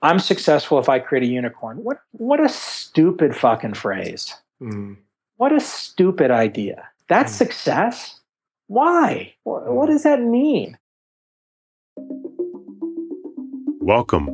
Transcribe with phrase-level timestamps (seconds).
[0.00, 1.78] I'm successful if I create a unicorn.
[1.82, 4.32] What what a stupid fucking phrase.
[4.62, 4.96] Mm.
[5.36, 6.88] What a stupid idea.
[7.08, 7.38] That's Mm.
[7.38, 8.20] success?
[8.68, 9.34] Why?
[9.42, 10.78] Wh- What does that mean?
[13.80, 14.26] Welcome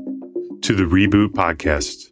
[0.62, 2.10] to the Reboot Podcast.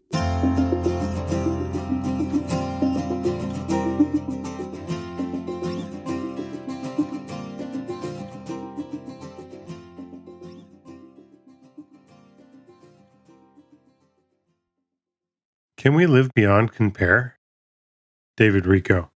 [15.83, 17.41] Can we live beyond compare?
[18.37, 19.09] David Richo.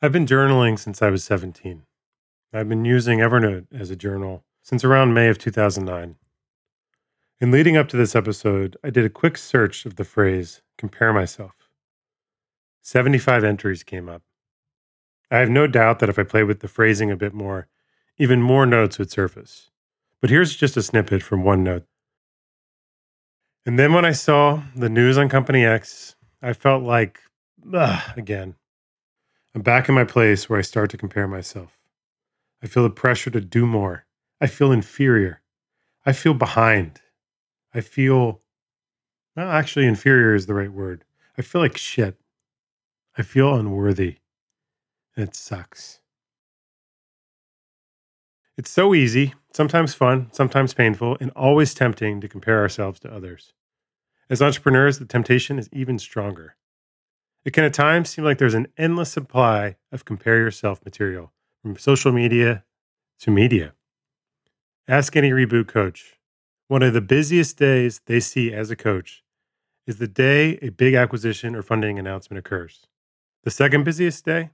[0.00, 1.82] I've been journaling since I was 17.
[2.52, 6.14] I've been using Evernote as a journal since around May of 2009.
[7.40, 11.12] In leading up to this episode, I did a quick search of the phrase compare
[11.12, 11.54] myself.
[12.82, 14.22] 75 entries came up.
[15.28, 17.66] I have no doubt that if I played with the phrasing a bit more,
[18.16, 19.72] even more notes would surface.
[20.20, 21.84] But here's just a snippet from one note.
[23.66, 27.20] And then when I saw the news on Company X, I felt like,
[27.72, 28.54] ugh, again.
[29.54, 31.78] I'm back in my place where I start to compare myself.
[32.62, 34.04] I feel the pressure to do more.
[34.40, 35.40] I feel inferior.
[36.04, 37.00] I feel behind.
[37.72, 38.42] I feel,
[39.34, 41.04] well, actually, inferior is the right word.
[41.38, 42.18] I feel like shit.
[43.16, 44.18] I feel unworthy.
[45.16, 46.00] It sucks.
[48.56, 53.52] It's so easy, sometimes fun, sometimes painful, and always tempting to compare ourselves to others.
[54.30, 56.54] As entrepreneurs, the temptation is even stronger.
[57.44, 61.32] It can at times seem like there's an endless supply of compare yourself material
[61.62, 62.64] from social media
[63.20, 63.74] to media.
[64.86, 66.14] Ask any reboot coach.
[66.68, 69.24] One of the busiest days they see as a coach
[69.86, 72.86] is the day a big acquisition or funding announcement occurs.
[73.42, 74.50] The second busiest day?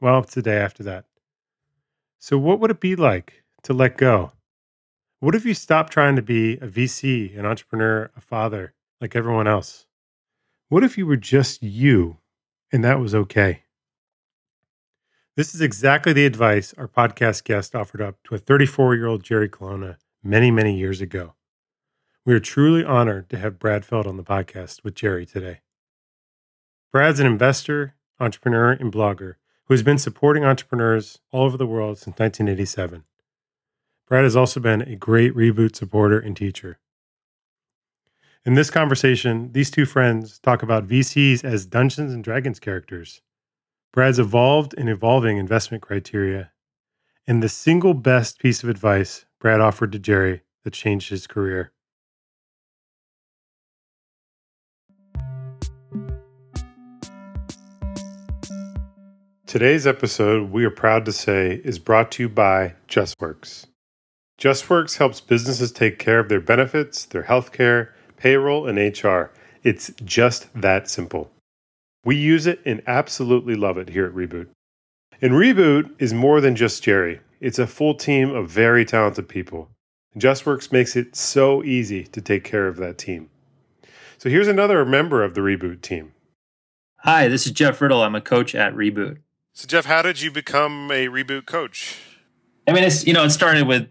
[0.00, 1.04] Well, it's the day after that.
[2.20, 4.32] So, what would it be like to let go?
[5.20, 9.46] What if you stopped trying to be a VC, an entrepreneur, a father, like everyone
[9.46, 9.86] else?
[10.68, 12.18] What if you were just you
[12.72, 13.62] and that was okay?
[15.36, 19.22] This is exactly the advice our podcast guest offered up to a 34 year old
[19.22, 21.34] Jerry Colonna many, many years ago.
[22.24, 25.60] We are truly honored to have Brad Feld on the podcast with Jerry today.
[26.90, 29.36] Brad's an investor, entrepreneur, and blogger
[29.68, 33.04] who has been supporting entrepreneurs all over the world since 1987.
[34.06, 36.78] Brad has also been a great reboot supporter and teacher.
[38.46, 43.20] In this conversation, these two friends talk about VCs as Dungeons and Dragons characters,
[43.92, 46.52] Brad's evolved and evolving investment criteria,
[47.26, 51.72] and the single best piece of advice Brad offered to Jerry that changed his career.
[59.48, 63.64] Today's episode, we are proud to say, is brought to you by JustWorks.
[64.38, 67.88] JustWorks helps businesses take care of their benefits, their healthcare,
[68.18, 69.32] payroll, and HR.
[69.62, 71.30] It's just that simple.
[72.04, 74.48] We use it and absolutely love it here at Reboot.
[75.22, 79.70] And Reboot is more than just Jerry, it's a full team of very talented people.
[80.18, 83.30] JustWorks makes it so easy to take care of that team.
[84.18, 86.12] So here's another member of the Reboot team.
[86.98, 88.02] Hi, this is Jeff Riddle.
[88.02, 89.20] I'm a coach at Reboot.
[89.58, 91.98] So, Jeff, how did you become a Reboot coach?
[92.68, 93.88] I mean, it's you know, it started with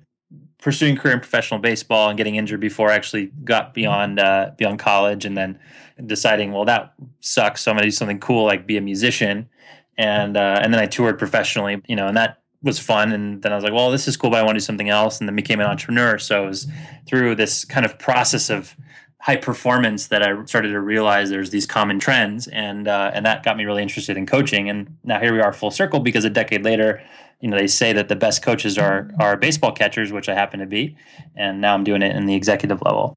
[0.61, 4.79] pursuing career in professional baseball and getting injured before I actually got beyond uh, beyond
[4.79, 5.59] college, and then
[6.06, 7.63] deciding, well, that sucks.
[7.63, 9.50] So I'm to do something cool, like be a musician,
[9.97, 13.11] and uh, and then I toured professionally, you know, and that was fun.
[13.11, 14.88] And then I was like, well, this is cool, but I want to do something
[14.88, 16.17] else, and then became an entrepreneur.
[16.17, 16.67] So it was
[17.09, 18.73] through this kind of process of
[19.19, 23.44] high performance that I started to realize there's these common trends, and uh, and that
[23.44, 24.69] got me really interested in coaching.
[24.69, 27.01] And now here we are, full circle, because a decade later,
[27.41, 30.59] you know, they say that the best coaches are are baseball catchers, which I happen
[30.59, 30.95] to be,
[31.35, 33.16] and now I'm doing it in the executive level.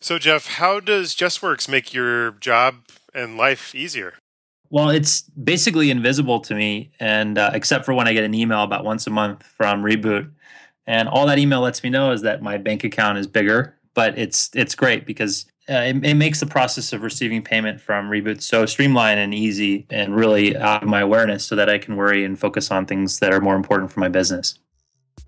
[0.00, 2.74] So, Jeff, how does JustWorks make your job
[3.14, 4.14] and life easier?
[4.68, 8.62] Well, it's basically invisible to me, and uh, except for when I get an email
[8.62, 10.30] about once a month from Reboot,
[10.86, 13.78] and all that email lets me know is that my bank account is bigger.
[13.94, 18.10] But it's it's great because uh, it, it makes the process of receiving payment from
[18.10, 21.96] Reboot so streamlined and easy, and really out of my awareness, so that I can
[21.96, 24.58] worry and focus on things that are more important for my business.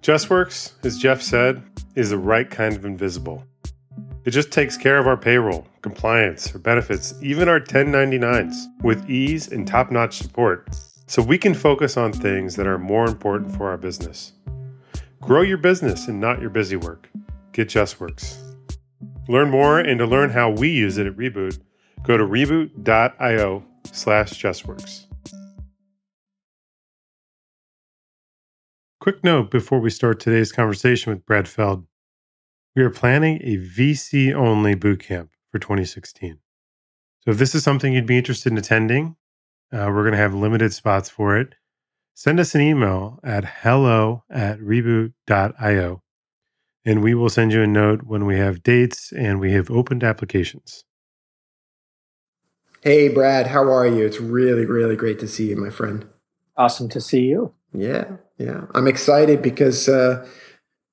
[0.02, 1.62] JustWorks, as Jeff said,
[1.94, 3.44] is the right kind of invisible.
[4.24, 9.52] It just takes care of our payroll, compliance, our benefits, even our 1099s with ease
[9.52, 10.68] and top notch support
[11.06, 14.32] so we can focus on things that are more important for our business.
[15.20, 17.08] Grow your business and not your busy work.
[17.52, 18.45] Get JustWorks.
[19.28, 21.58] Learn more and to learn how we use it at Reboot,
[22.04, 25.06] go to reboot.io slash JustWorks.
[29.00, 31.86] Quick note before we start today's conversation with Brad Feld.
[32.74, 36.38] we are planning a VC only boot camp for 2016.
[37.20, 39.16] So if this is something you'd be interested in attending,
[39.72, 41.54] uh, we're going to have limited spots for it.
[42.14, 46.02] Send us an email at hello at reboot.io
[46.86, 50.04] and we will send you a note when we have dates and we have opened
[50.04, 50.84] applications.
[52.80, 54.06] Hey, Brad, how are you?
[54.06, 56.06] It's really, really great to see you, my friend.
[56.56, 57.52] Awesome to see you.
[57.74, 58.04] Yeah,
[58.38, 58.66] yeah.
[58.74, 60.24] I'm excited because, uh,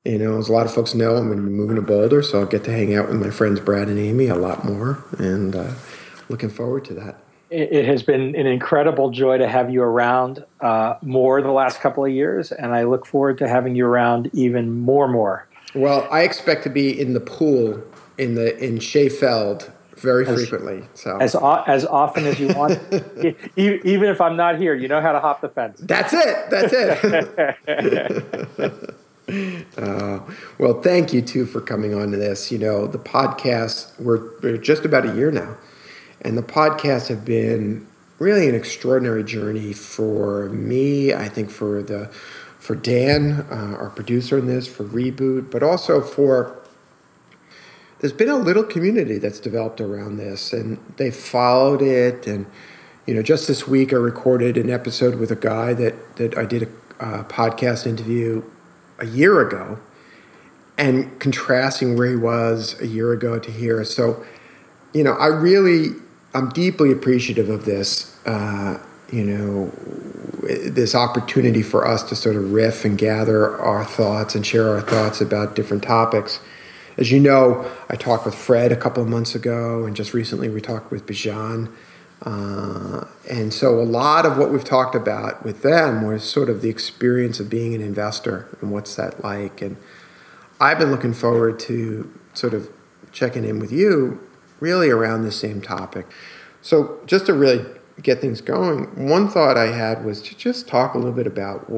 [0.04, 2.24] you know, as a lot of folks know, I'm going to be moving to Boulder,
[2.24, 5.04] so I'll get to hang out with my friends Brad and Amy a lot more,
[5.19, 5.74] and uh,
[6.28, 7.19] looking forward to that.
[7.51, 12.04] It, has been an incredible joy to have you around uh, more the last couple
[12.04, 15.48] of years, and I look forward to having you around even more, more.
[15.75, 17.84] Well, I expect to be in the pool
[18.18, 20.88] in the in Sheffield very as, frequently.
[20.94, 22.80] So as as often as you want,
[23.56, 25.80] even if I'm not here, you know how to hop the fence.
[25.80, 26.50] That's it.
[26.50, 26.74] That's
[27.68, 28.96] it.
[29.78, 30.20] uh,
[30.58, 32.52] well, thank you too for coming on to this.
[32.52, 35.56] You know, the podcast we're, we're just about a year now,
[36.22, 37.88] and the podcasts have been
[38.19, 41.14] really an extraordinary journey for me.
[41.14, 42.12] I think for the
[42.63, 46.63] for Dan, uh, our producer in this, for Reboot, but also for
[48.00, 52.25] there's been a little community that's developed around this, and they followed it.
[52.25, 52.45] And
[53.06, 56.45] you know, just this week I recorded an episode with a guy that that I
[56.45, 56.63] did
[57.01, 58.42] a podcast interview
[58.98, 59.77] a year ago,
[60.77, 63.83] and contrasting where he was a year ago to here.
[63.83, 64.24] So,
[64.94, 65.89] you know, I really
[66.33, 68.18] I'm deeply appreciative of this.
[68.25, 68.81] Uh,
[69.12, 69.71] you know,
[70.48, 74.81] this opportunity for us to sort of riff and gather our thoughts and share our
[74.81, 76.40] thoughts about different topics.
[76.98, 80.50] As you know, I talked with Fred a couple of months ago, and just recently
[80.50, 81.72] we talked with Bijan.
[82.22, 86.62] Uh, and so a lot of what we've talked about with them was sort of
[86.62, 89.62] the experience of being an investor and what's that like.
[89.62, 89.75] And
[90.60, 92.69] I've been looking forward to sort of
[93.12, 94.22] checking in with you
[94.60, 96.06] really around the same topic.
[96.62, 97.66] So just to really
[98.01, 101.69] get things going, one thought I had was to just talk a little bit about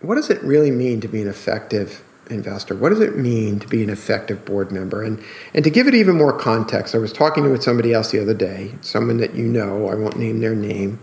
[0.00, 2.74] what does it really mean to be an effective investor?
[2.74, 5.02] What does it mean to be an effective board member?
[5.02, 5.22] And
[5.54, 8.34] and to give it even more context, I was talking with somebody else the other
[8.34, 11.00] day, someone that you know, I won't name their name,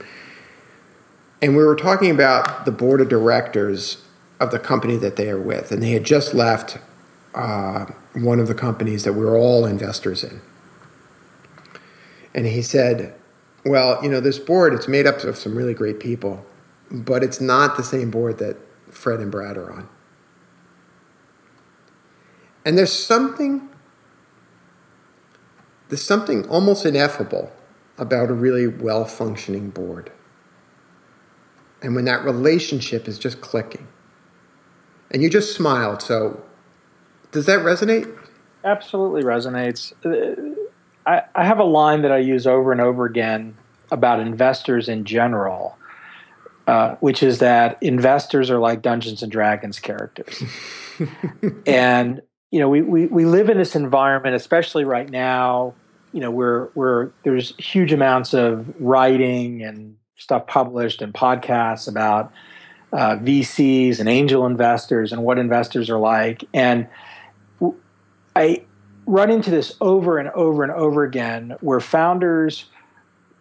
[1.41, 4.03] and we were talking about the board of directors
[4.39, 6.77] of the company that they are with, and they had just left
[7.33, 10.41] uh, one of the companies that we we're all investors in.
[12.33, 13.13] And he said,
[13.65, 16.45] "Well, you know, this board it's made up of some really great people,
[16.91, 18.57] but it's not the same board that
[18.89, 19.89] Fred and Brad are on."
[22.63, 23.69] And there's something
[25.89, 27.51] there's something almost ineffable
[27.97, 30.11] about a really well functioning board.
[31.81, 33.87] And when that relationship is just clicking.
[35.11, 36.01] And you just smiled.
[36.01, 36.43] So
[37.31, 38.11] does that resonate?
[38.63, 39.93] Absolutely resonates.
[41.05, 43.55] I, I have a line that I use over and over again
[43.91, 45.77] about investors in general,
[46.67, 50.43] uh, which is that investors are like Dungeons and Dragons characters.
[51.65, 52.21] and
[52.51, 55.73] you know, we, we, we live in this environment, especially right now,
[56.13, 62.31] you know, where, where there's huge amounts of writing and stuff published and podcasts about
[62.93, 66.45] uh, VCs and angel investors and what investors are like.
[66.53, 66.87] And
[68.35, 68.63] I
[69.05, 72.65] run into this over and over and over again where founders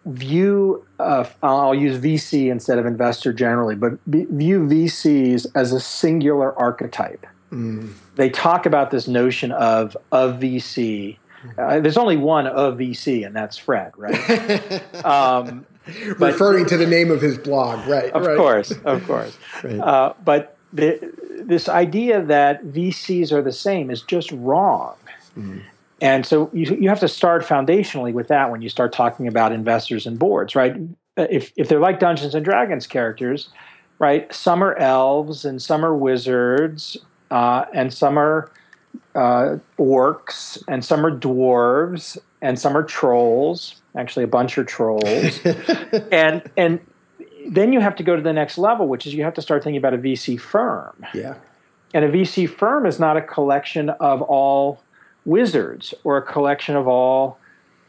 [0.05, 6.57] view, uh, I'll use VC instead of investor generally, but view VCs as a singular
[6.57, 7.25] archetype.
[7.51, 7.93] Mm.
[8.15, 11.17] They talk about this notion of of VC.
[11.43, 11.59] Mm-hmm.
[11.59, 14.15] Uh, there's only one of VC, and that's Fred, right?
[15.05, 15.65] um,
[16.17, 18.11] but, Referring to the name of his blog, right?
[18.11, 18.37] Of right.
[18.37, 19.37] course, of course.
[19.63, 19.79] right.
[19.79, 21.13] uh, but the,
[21.43, 24.95] this idea that VCs are the same is just wrong.
[25.37, 25.63] Mm.
[26.01, 29.51] And so you, you have to start foundationally with that when you start talking about
[29.51, 30.75] investors and boards, right?
[31.15, 33.49] If, if they're like Dungeons and Dragons characters,
[33.97, 34.31] right?
[34.33, 36.97] Some are elves and some are wizards
[37.31, 38.51] uh, and some are
[39.15, 43.81] uh, orcs, and some are dwarves, and some are trolls.
[43.97, 45.39] Actually, a bunch are trolls,
[46.11, 46.79] and and
[47.47, 49.63] then you have to go to the next level, which is you have to start
[49.63, 51.05] thinking about a VC firm.
[51.13, 51.35] Yeah,
[51.93, 54.81] and a VC firm is not a collection of all
[55.25, 57.39] wizards or a collection of all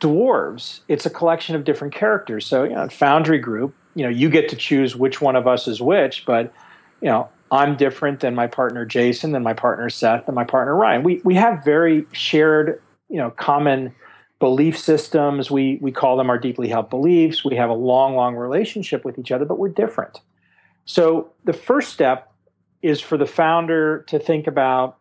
[0.00, 0.80] dwarves.
[0.88, 2.46] It's a collection of different characters.
[2.46, 5.68] So, you know, Foundry Group, you know, you get to choose which one of us
[5.68, 6.52] is which, but
[7.00, 10.74] you know, I'm different than my partner Jason, than my partner Seth, and my partner
[10.74, 11.02] Ryan.
[11.02, 13.94] We we have very shared, you know, common
[14.38, 15.50] belief systems.
[15.50, 17.44] We we call them our deeply held beliefs.
[17.44, 20.20] We have a long, long relationship with each other, but we're different.
[20.84, 22.32] So the first step
[22.82, 24.98] is for the founder to think about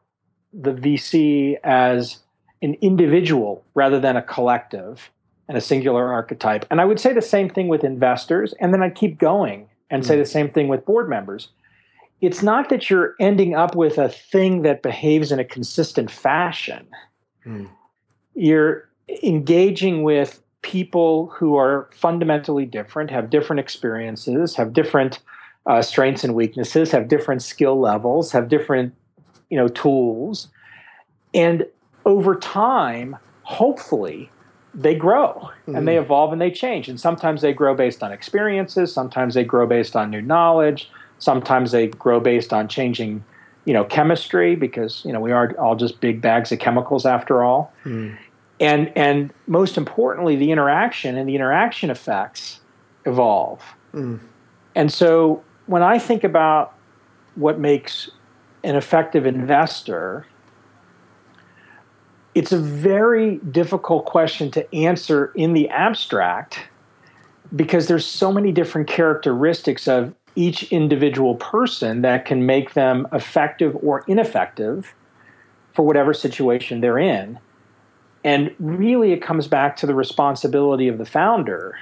[0.54, 2.20] the VC as
[2.66, 5.12] an individual rather than a collective
[5.48, 6.66] and a singular archetype.
[6.72, 8.56] And I would say the same thing with investors.
[8.60, 10.06] And then I'd keep going and mm.
[10.06, 11.50] say the same thing with board members.
[12.22, 16.88] It's not that you're ending up with a thing that behaves in a consistent fashion.
[17.46, 17.70] Mm.
[18.34, 18.90] You're
[19.22, 25.20] engaging with people who are fundamentally different, have different experiences, have different
[25.68, 28.96] uh, strengths and weaknesses, have different skill levels, have different,
[29.52, 30.48] you know, tools,
[31.36, 31.68] and
[32.06, 34.30] over time, hopefully,
[34.76, 35.76] they grow mm-hmm.
[35.76, 36.04] and they mm-hmm.
[36.04, 36.90] evolve and they change.
[36.90, 41.72] And sometimes they grow based on experiences, sometimes they grow based on new knowledge, sometimes
[41.72, 43.24] they grow based on changing,
[43.64, 47.44] you know, chemistry because, you know, we are all just big bags of chemicals after
[47.44, 47.74] all.
[47.86, 48.18] Mm.
[48.60, 52.60] And and most importantly, the interaction and the interaction effects
[53.06, 53.62] evolve.
[53.94, 54.20] Mm.
[54.76, 56.74] And so when I think about
[57.36, 58.10] what makes
[58.64, 60.26] an effective investor,
[62.36, 66.60] it's a very difficult question to answer in the abstract
[67.56, 73.76] because there's so many different characteristics of each individual person that can make them effective
[73.82, 74.94] or ineffective
[75.72, 77.40] for whatever situation they're in.
[78.26, 81.78] And really, it comes back to the responsibility of the founder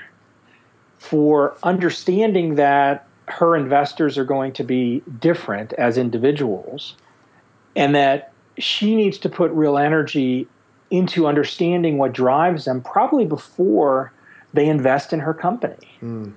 [1.00, 6.96] for understanding that her investors are going to be different as individuals
[7.76, 10.48] and that she needs to put real energy
[10.92, 14.14] into understanding what drives them probably before
[14.54, 15.98] they invest in her company.
[16.02, 16.34] Mm.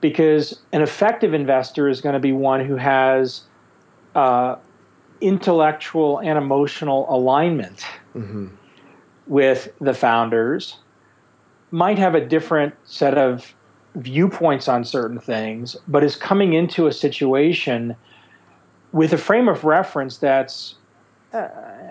[0.00, 3.42] Because an effective investor is going to be one who has
[4.14, 4.56] uh,
[5.20, 8.46] intellectual and emotional alignment mm-hmm.
[9.26, 10.78] with the founders,
[11.70, 13.54] might have a different set of
[13.96, 17.94] viewpoints on certain things, but is coming into a situation
[18.92, 20.76] with a frame of reference that's
[21.32, 21.48] uh,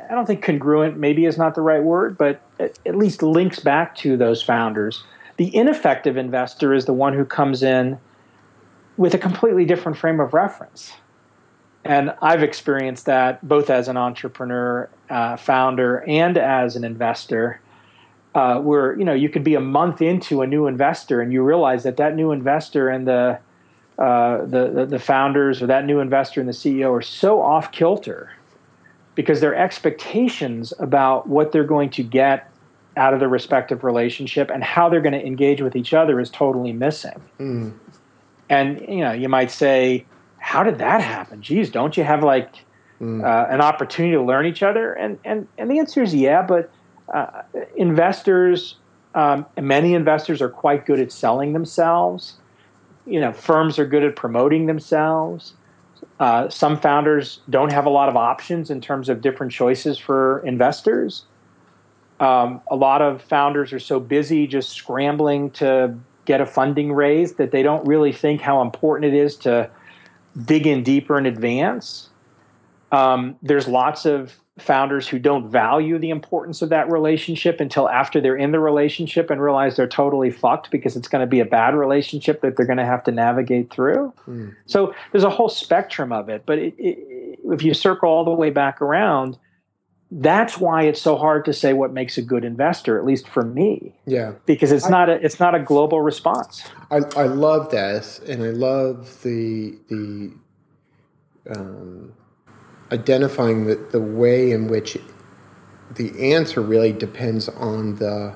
[0.09, 3.95] I don't think congruent maybe is not the right word, but at least links back
[3.97, 5.03] to those founders.
[5.37, 7.99] The ineffective investor is the one who comes in
[8.97, 10.93] with a completely different frame of reference.
[11.85, 17.61] And I've experienced that both as an entrepreneur, uh, founder, and as an investor
[18.35, 21.41] uh, where you know you could be a month into a new investor and you
[21.41, 23.39] realize that that new investor and the,
[23.97, 27.71] uh, the, the the founders or that new investor and the CEO are so off
[27.71, 28.33] kilter
[29.19, 32.49] because their expectations about what they're going to get
[32.95, 36.29] out of the respective relationship and how they're going to engage with each other is
[36.29, 37.21] totally missing.
[37.37, 37.73] Mm.
[38.49, 40.05] And you know, you might say,
[40.37, 42.63] "How did that happen?" Geez, don't you have like
[43.01, 43.21] mm.
[43.21, 44.93] uh, an opportunity to learn each other?
[44.93, 46.71] And and and the answer is yeah, but
[47.13, 47.41] uh,
[47.75, 48.77] investors,
[49.15, 52.37] um, many investors are quite good at selling themselves.
[53.05, 55.55] You know, firms are good at promoting themselves.
[56.19, 60.39] Uh, some founders don't have a lot of options in terms of different choices for
[60.45, 61.25] investors.
[62.19, 67.33] Um, a lot of founders are so busy just scrambling to get a funding raise
[67.33, 69.69] that they don't really think how important it is to
[70.45, 72.09] dig in deeper in advance.
[72.91, 78.21] Um, there's lots of founders who don't value the importance of that relationship until after
[78.21, 81.45] they're in the relationship and realize they're totally fucked because it's going to be a
[81.45, 84.13] bad relationship that they're going to have to navigate through.
[84.27, 84.55] Mm.
[84.65, 86.43] So there's a whole spectrum of it.
[86.45, 89.37] But it, it, if you circle all the way back around,
[90.11, 93.43] that's why it's so hard to say what makes a good investor, at least for
[93.43, 93.95] me.
[94.05, 96.63] Yeah, because it's I, not a it's not a global response.
[96.89, 100.33] I, I love that, and I love the the
[101.55, 102.13] um,
[102.91, 104.97] identifying the, the way in which
[105.95, 108.35] the answer really depends on the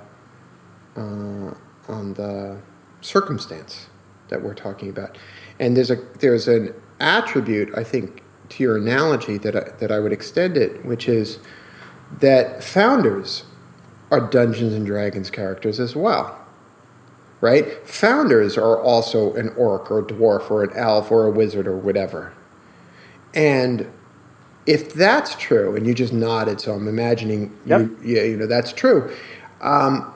[0.96, 1.54] uh,
[1.88, 2.60] on the
[3.02, 3.88] circumstance
[4.30, 5.18] that we're talking about,
[5.60, 10.00] and there's a there's an attribute I think to your analogy that I, that I
[10.00, 11.40] would extend it, which is
[12.20, 13.44] that founders
[14.12, 16.40] are Dungeons and Dragons characters as well,
[17.42, 17.88] right?
[17.88, 21.76] Founders are also an orc or a dwarf or an elf or a wizard or
[21.76, 22.34] whatever,
[23.34, 23.92] and
[24.66, 27.82] if that's true, and you just nodded, so I'm imagining yep.
[27.82, 29.14] you, yeah, you know that's true.
[29.62, 30.14] Um,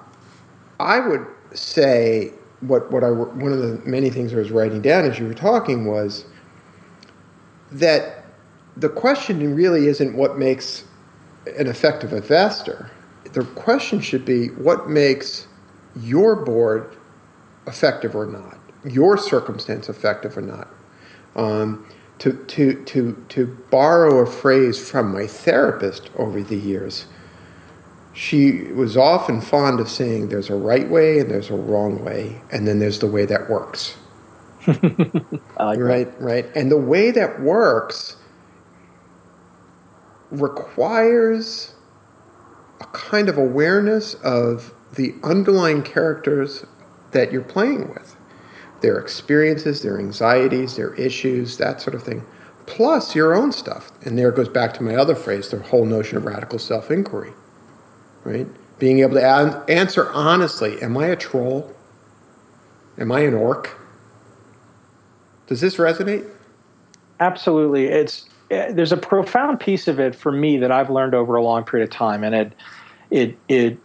[0.80, 5.06] I would say what what I one of the many things I was writing down
[5.06, 6.26] as you were talking was
[7.72, 8.26] that
[8.76, 10.86] the question really isn't what makes
[11.58, 12.92] an effective investor.
[13.34, 15.48] The question should be what makes
[16.00, 16.96] your board
[17.66, 20.68] effective or not, your circumstance effective or not.
[21.36, 21.86] Um,
[22.20, 27.06] to, to, to, to borrow a phrase from my therapist over the years,
[28.14, 32.42] she was often fond of saying there's a right way and there's a wrong way,
[32.52, 33.96] and then there's the way that works.
[34.68, 34.82] like
[35.60, 36.16] right, that.
[36.20, 36.46] right.
[36.56, 38.18] And the way that works
[40.32, 41.76] requires
[42.82, 46.66] a kind of awareness of the underlying characters
[47.12, 48.17] that you're playing with
[48.82, 52.26] their experiences, their anxieties, their issues, that sort of thing,
[52.66, 53.92] plus your own stuff.
[54.06, 57.32] And there goes back to my other phrase the whole notion of radical self inquiry,
[58.24, 58.48] right?
[58.80, 61.74] Being able to an- answer honestly Am I a troll?
[62.98, 63.78] Am I an orc?
[65.48, 66.28] Does this resonate?
[67.20, 67.86] Absolutely.
[67.86, 71.44] It's eh, there's a profound piece of it for me that I've learned over a
[71.44, 72.54] long period of time, and it
[73.10, 73.78] it it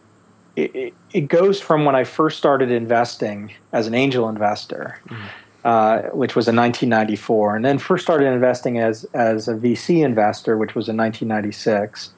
[0.56, 5.24] it, it goes from when I first started investing as an angel investor, mm-hmm.
[5.64, 10.56] uh, which was in 1994, and then first started investing as as a VC investor,
[10.56, 12.10] which was in 1996.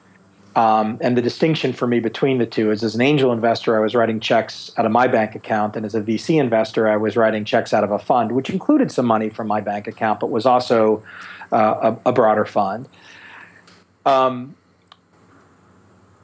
[0.55, 3.81] Um, and the distinction for me between the two is as an angel investor, I
[3.81, 7.17] was writing checks out of my bank account, and as a VC investor, I was
[7.17, 10.29] writing checks out of a fund, which included some money from my bank account, but
[10.29, 11.03] was also
[11.51, 12.87] uh, a, a, broader fund.
[14.05, 14.55] Um,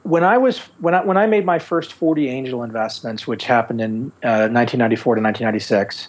[0.02, 3.80] when I was when I when I made my first 40 angel investments, which happened
[3.80, 6.08] in uh, 1994 to 1996,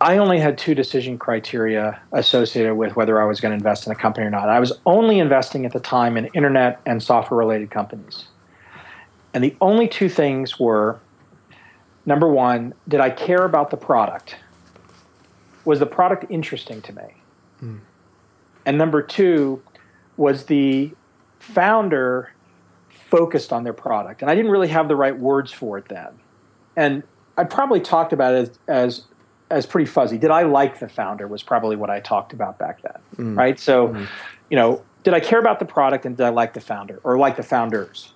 [0.00, 3.92] I only had two decision criteria associated with whether I was going to invest in
[3.92, 4.48] a company or not.
[4.48, 8.26] I was only investing at the time in internet and software related companies.
[9.32, 11.00] And the only two things were
[12.06, 14.36] number one, did I care about the product?
[15.64, 17.14] Was the product interesting to me?
[17.62, 17.80] Mm.
[18.66, 19.62] And number two,
[20.16, 20.92] was the
[21.52, 22.32] founder
[22.88, 24.22] focused on their product.
[24.22, 26.08] And I didn't really have the right words for it then.
[26.76, 27.02] And
[27.36, 29.02] I probably talked about it as, as
[29.50, 30.18] as pretty fuzzy.
[30.18, 33.36] Did I like the founder was probably what I talked about back then, mm.
[33.36, 33.60] right?
[33.60, 34.08] So, mm.
[34.50, 37.18] you know, did I care about the product and did I like the founder or
[37.18, 38.14] like the founders?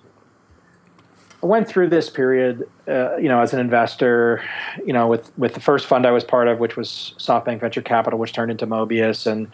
[1.41, 4.43] I went through this period, uh, you know, as an investor,
[4.85, 7.81] you know, with with the first fund I was part of, which was SoftBank Venture
[7.81, 9.49] Capital, which turned into Mobius, and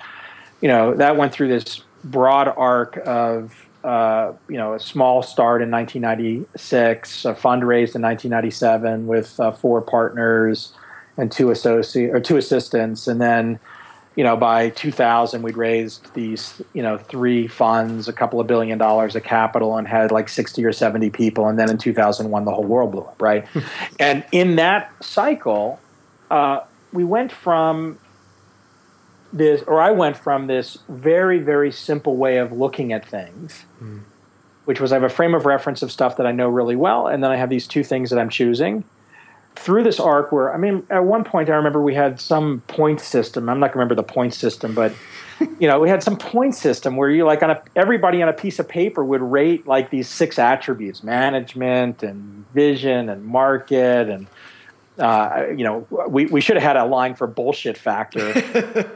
[0.62, 5.62] you know that went through this broad arc of uh, you know, a small start
[5.62, 10.74] in 1996, a fund raised in 1997 with uh, four partners,
[11.18, 13.60] and two associate or two assistants, and then
[14.16, 18.80] you know by 2000 we'd raised these you know three funds, a couple of billion
[18.80, 22.52] dollars of capital, and had like 60 or 70 people, and then in 2001 the
[22.52, 23.46] whole world blew up, right?
[24.00, 25.80] and in that cycle,
[26.32, 28.00] uh, we went from
[29.36, 33.66] this, or I went from this very very simple way of looking at things.
[33.82, 34.02] Mm.
[34.66, 37.06] Which was I have a frame of reference of stuff that I know really well,
[37.06, 38.84] and then I have these two things that I'm choosing
[39.56, 43.00] through this arc where I mean at one point I remember we had some point
[43.00, 43.50] system.
[43.50, 44.94] I'm not gonna remember the point system, but
[45.60, 48.34] you know, we had some point system where you like on a everybody on a
[48.34, 54.28] piece of paper would rate like these six attributes, management and vision and market and
[54.98, 58.32] uh, you know, we, we should have had a line for bullshit factor,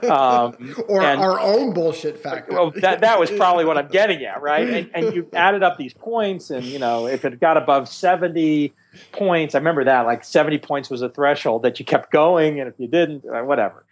[0.09, 2.53] um, or and, our own bullshit factor.
[2.53, 4.69] Well, that that was probably what I'm getting at, right?
[4.69, 8.73] And, and, you added up these points, and you know, if it got above seventy
[9.11, 12.69] points, I remember that like seventy points was a threshold that you kept going, and
[12.69, 13.83] if you didn't, uh, whatever.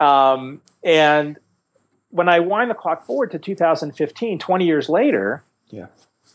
[0.00, 1.38] Um, and
[2.10, 5.86] when I wind the clock forward to 2015, 20 years later, yeah,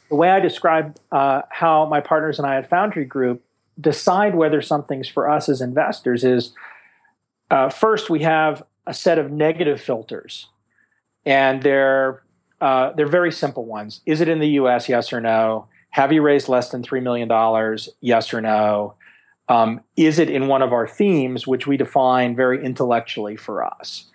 [0.09, 3.43] the way I describe uh, how my partners and I at Foundry Group
[3.79, 6.53] decide whether something's for us as investors is
[7.49, 10.47] uh, first we have a set of negative filters,
[11.25, 12.23] and they're
[12.61, 14.01] uh, they're very simple ones.
[14.05, 14.87] Is it in the U.S.
[14.87, 15.67] Yes or no?
[15.91, 17.89] Have you raised less than three million dollars?
[17.99, 18.95] Yes or no?
[19.49, 24.05] Um, is it in one of our themes, which we define very intellectually for us?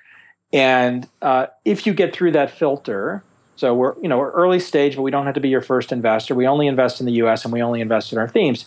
[0.52, 3.22] And uh, if you get through that filter,
[3.56, 5.92] so we're you know we're early stage, but we don't have to be your first
[5.92, 6.34] investor.
[6.34, 7.44] We only invest in the U.S.
[7.44, 8.66] and we only invest in our themes.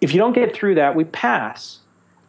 [0.00, 1.80] If you don't get through that, we pass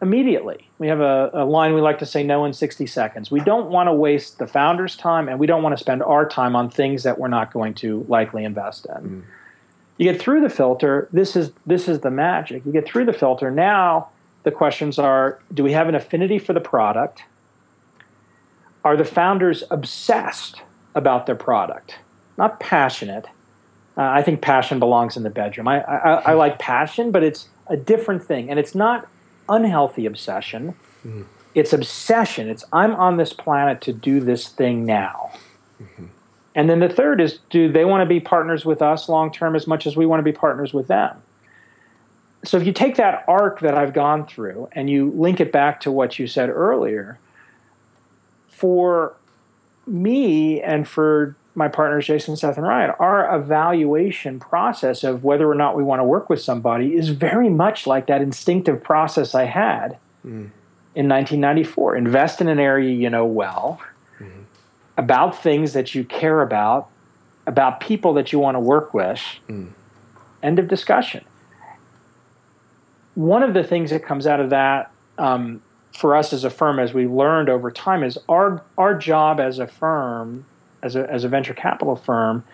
[0.02, 0.68] immediately.
[0.78, 3.30] We have a, a, line we like to say no in 60 seconds.
[3.30, 6.26] We don't want to waste the founder's time and we don't want to spend our
[6.26, 9.02] time on things that we're not going to likely invest in.
[9.02, 9.22] Mm.
[9.98, 12.64] You get through the filter, this is this is the magic.
[12.64, 14.08] You get through the filter, now
[14.44, 17.24] the questions are do we have an affinity for the product?
[18.82, 20.62] Are the founders obsessed
[20.94, 21.98] about their product?
[22.38, 23.26] Not passionate.
[23.98, 25.68] Uh, I think passion belongs in the bedroom.
[25.68, 28.50] I, I, I like passion, but it's a different thing.
[28.50, 29.08] And it's not
[29.48, 30.74] unhealthy obsession.
[31.06, 31.22] Mm-hmm.
[31.54, 32.50] It's obsession.
[32.50, 35.30] It's I'm on this planet to do this thing now.
[35.82, 36.06] Mm-hmm.
[36.54, 39.56] And then the third is do they want to be partners with us long term
[39.56, 41.22] as much as we want to be partners with them?
[42.44, 45.80] So if you take that arc that I've gone through and you link it back
[45.82, 47.18] to what you said earlier,
[48.48, 49.14] for
[49.86, 55.54] me and for my partners, Jason, Seth, and Ryan, our evaluation process of whether or
[55.54, 59.44] not we want to work with somebody is very much like that instinctive process I
[59.44, 60.50] had mm.
[60.94, 61.96] in 1994.
[61.96, 63.80] Invest in an area you know well.
[64.20, 64.42] Mm-hmm.
[64.98, 66.90] about things that you care about,
[67.46, 69.22] about people that you want to work with.
[69.48, 69.70] Mm.
[70.42, 71.24] End of discussion.
[73.14, 75.62] One of the things that comes out of that um,
[75.96, 79.58] for us as a firm, as we learned over time, is our our job as
[79.58, 80.44] a firm,
[80.82, 82.44] as a as a venture capital firm,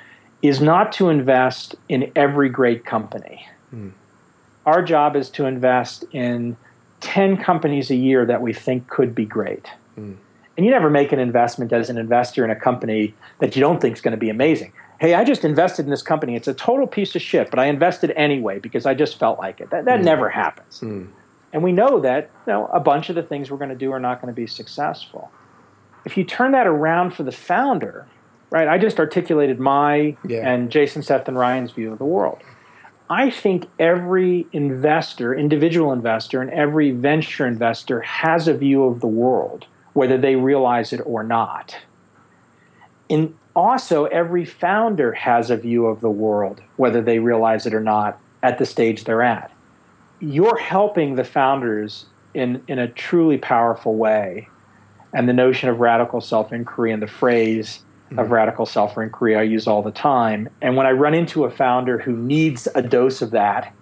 [0.42, 3.46] is not to invest in every great company.
[3.74, 3.92] Mm.
[4.64, 6.56] Our job is to invest in
[7.00, 9.70] ten companies a year that we think could be great.
[9.98, 10.16] Mm.
[10.56, 13.80] And you never make an investment as an investor in a company that you don't
[13.80, 14.72] think is going to be amazing.
[14.98, 16.34] Hey, I just invested in this company.
[16.34, 19.60] It's a total piece of shit, but I invested anyway because I just felt like
[19.60, 19.68] it.
[19.68, 20.04] That, that mm.
[20.04, 20.80] never happens.
[20.80, 21.08] Mm.
[21.52, 23.92] And we know that you know, a bunch of the things we're going to do
[23.92, 25.30] are not going to be successful.
[26.06, 28.06] If you turn that around for the founder,
[28.56, 28.68] right?
[28.68, 30.48] I just articulated my yeah.
[30.48, 32.38] and Jason, Seth, and Ryan's view of the world.
[33.08, 39.06] I think every investor, individual investor, and every venture investor has a view of the
[39.06, 41.76] world, whether they realize it or not.
[43.08, 47.80] And also, every founder has a view of the world, whether they realize it or
[47.80, 49.52] not, at the stage they're at
[50.20, 54.48] you're helping the founders in, in a truly powerful way.
[55.12, 58.18] And the notion of radical self inquiry and the phrase mm-hmm.
[58.18, 60.48] of radical self inquiry I use all the time.
[60.60, 63.72] And when I run into a founder who needs a dose of that,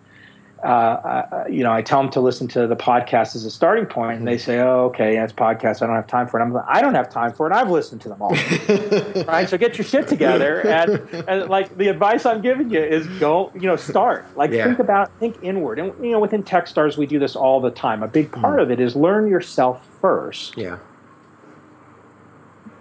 [0.64, 3.84] uh, uh, you know, I tell them to listen to the podcast as a starting
[3.84, 5.82] point, and they say, "Oh, okay, that's podcast.
[5.82, 7.52] I don't have time for it." I'm like, "I don't have time for it.
[7.52, 8.30] I've listened to them all."
[9.26, 9.46] right?
[9.46, 13.52] So get your shit together, and, and like the advice I'm giving you is go,
[13.54, 14.24] you know, start.
[14.38, 14.64] Like yeah.
[14.64, 18.02] think about, think inward, and you know, within TechStars we do this all the time.
[18.02, 18.62] A big part mm.
[18.62, 20.56] of it is learn yourself first.
[20.56, 20.78] Yeah.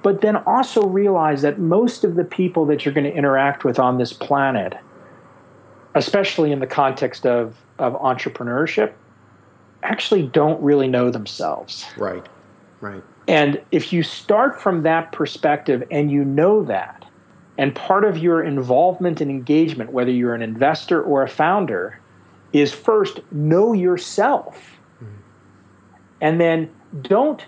[0.03, 3.79] But then also realize that most of the people that you're going to interact with
[3.79, 4.77] on this planet,
[5.95, 8.93] especially in the context of of entrepreneurship
[9.81, 11.85] actually don't really know themselves.
[11.97, 12.25] Right,
[12.81, 13.03] right.
[13.27, 17.05] And if you start from that perspective and you know that,
[17.57, 21.99] and part of your involvement and engagement, whether you're an investor or a founder,
[22.51, 24.79] is first know yourself.
[24.95, 25.05] Mm-hmm.
[26.21, 27.45] And then don't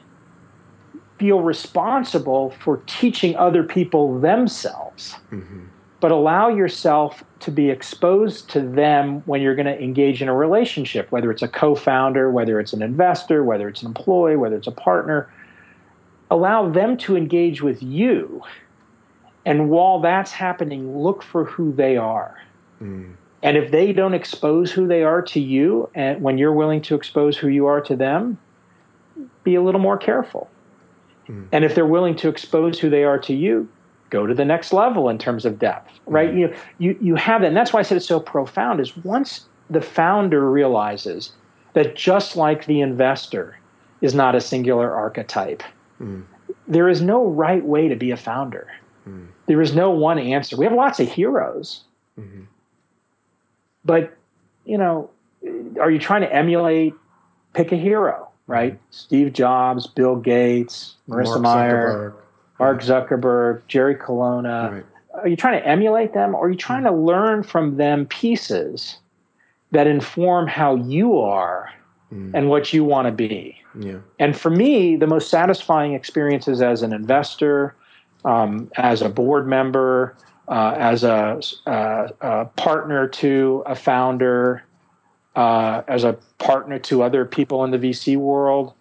[1.17, 5.15] feel responsible for teaching other people themselves.
[5.31, 5.65] Mm-hmm
[6.05, 10.35] but allow yourself to be exposed to them when you're going to engage in a
[10.35, 14.55] relationship, whether it's a co founder, whether it's an investor, whether it's an employee, whether
[14.55, 15.27] it's a partner.
[16.29, 18.43] Allow them to engage with you.
[19.45, 22.39] And while that's happening, look for who they are.
[22.79, 23.15] Mm.
[23.41, 26.93] And if they don't expose who they are to you, and when you're willing to
[26.93, 28.37] expose who you are to them,
[29.43, 30.51] be a little more careful.
[31.27, 31.47] Mm.
[31.51, 33.69] And if they're willing to expose who they are to you,
[34.09, 36.29] go to the next level in terms of depth, right?
[36.29, 36.37] Mm-hmm.
[36.37, 37.47] You, you, you have that.
[37.47, 41.33] And that's why I said it's so profound is once the founder realizes
[41.73, 43.59] that just like the investor
[44.01, 45.63] is not a singular archetype,
[45.99, 46.23] mm.
[46.67, 48.67] there is no right way to be a founder.
[49.07, 49.27] Mm.
[49.47, 50.55] There is no one answer.
[50.55, 51.83] We have lots of heroes.
[52.19, 52.43] Mm-hmm.
[53.83, 54.17] But,
[54.65, 55.09] you know,
[55.79, 56.93] are you trying to emulate,
[57.53, 58.73] pick a hero, right?
[58.73, 58.85] Mm-hmm.
[58.91, 62.15] Steve Jobs, Bill Gates, Marissa Mayer.
[62.59, 64.71] Mark Zuckerberg, Jerry Colonna.
[64.71, 64.85] Right.
[65.13, 68.97] Are you trying to emulate them or are you trying to learn from them pieces
[69.71, 71.69] that inform how you are
[72.11, 72.31] mm.
[72.33, 73.57] and what you want to be?
[73.77, 73.99] Yeah.
[74.19, 77.75] And for me, the most satisfying experiences as an investor,
[78.23, 80.15] um, as a board member,
[80.47, 84.63] uh, as a, uh, a, partner to a founder,
[85.35, 88.73] uh, as a partner to other people in the VC world,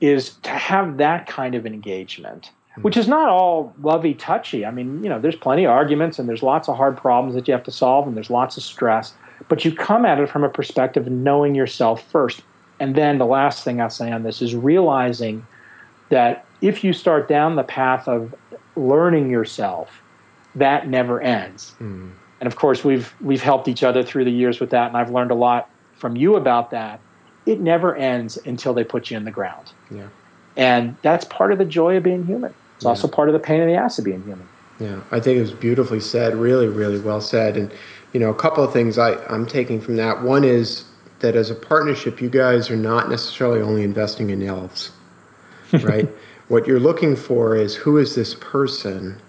[0.00, 2.50] is to have that kind of engagement
[2.82, 4.64] which is not all lovey touchy.
[4.64, 7.48] I mean, you know, there's plenty of arguments and there's lots of hard problems that
[7.48, 9.14] you have to solve and there's lots of stress,
[9.48, 12.42] but you come at it from a perspective of knowing yourself first.
[12.78, 15.46] And then the last thing I'll say on this is realizing
[16.10, 18.34] that if you start down the path of
[18.76, 20.02] learning yourself,
[20.54, 21.74] that never ends.
[21.80, 22.12] Mm.
[22.40, 25.10] And of course, we've we've helped each other through the years with that, and I've
[25.10, 27.00] learned a lot from you about that.
[27.44, 29.72] It never ends until they put you in the ground.
[29.90, 30.08] Yeah.
[30.56, 32.54] And that's part of the joy of being human.
[32.76, 32.90] It's yeah.
[32.90, 34.48] also part of the pain in the ass of being human.
[34.80, 37.56] Yeah, I think it was beautifully said, really, really well said.
[37.56, 37.72] And,
[38.12, 40.22] you know, a couple of things I, I'm taking from that.
[40.22, 40.84] One is
[41.20, 44.90] that as a partnership, you guys are not necessarily only investing in elves,
[45.72, 46.08] right?
[46.48, 49.20] what you're looking for is who is this person,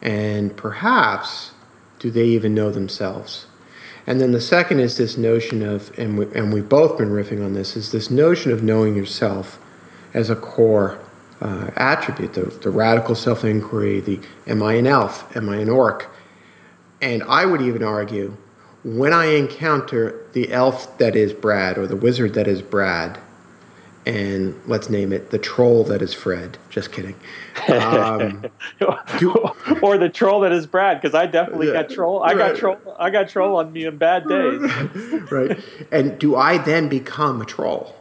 [0.00, 1.52] and perhaps
[1.98, 3.46] do they even know themselves?
[4.06, 7.44] And then the second is this notion of, and, we, and we've both been riffing
[7.44, 9.58] on this, is this notion of knowing yourself
[10.14, 11.00] as a core
[11.40, 15.36] uh, attribute, the, the radical self inquiry, the am I an elf?
[15.36, 16.08] Am I an orc?
[17.02, 18.36] And I would even argue
[18.84, 23.18] when I encounter the elf that is Brad or the wizard that is Brad,
[24.06, 26.56] and let's name it the troll that is Fred.
[26.70, 27.16] Just kidding.
[27.68, 28.46] Um,
[29.18, 29.32] do,
[29.82, 32.22] or the troll that is Brad, because I definitely got troll.
[32.22, 32.52] I right.
[32.52, 32.96] got troll.
[32.98, 34.60] I got troll on me in bad days.
[35.30, 35.58] right.
[35.90, 37.96] And do I then become a troll?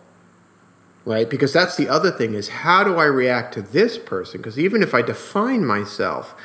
[1.06, 1.28] Right.
[1.28, 4.42] Because that's the other thing is how do I react to this person?
[4.42, 6.36] Because even if I define myself,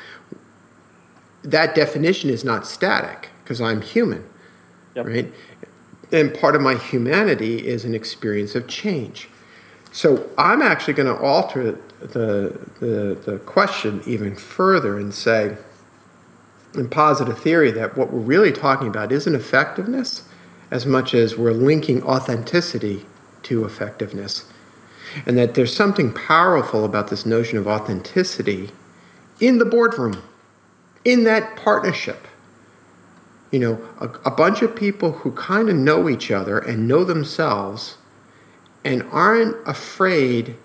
[1.43, 4.27] that definition is not static because I'm human.
[4.95, 5.05] Yep.
[5.05, 5.33] Right.
[6.11, 9.29] And part of my humanity is an experience of change.
[9.91, 15.57] So I'm actually going to alter the, the, the question even further and say,
[16.73, 20.23] and posit a theory that what we're really talking about isn't effectiveness
[20.71, 23.05] as much as we're linking authenticity
[23.43, 24.45] to effectiveness.
[25.25, 28.71] And that there's something powerful about this notion of authenticity
[29.41, 30.23] in the boardroom,
[31.03, 32.27] in that partnership.
[33.51, 37.03] You know, a, a bunch of people who kind of know each other and know
[37.03, 37.97] themselves
[38.83, 40.55] and aren't afraid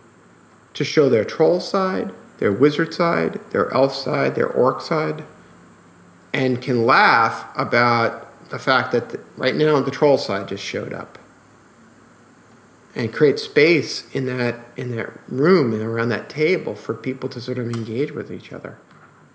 [0.74, 5.24] to show their troll side, their wizard side, their elf side, their orc side,
[6.32, 10.92] and can laugh about the fact that the, right now the troll side just showed
[10.92, 11.18] up.
[12.94, 17.42] And create space in that in that room and around that table for people to
[17.42, 18.78] sort of engage with each other.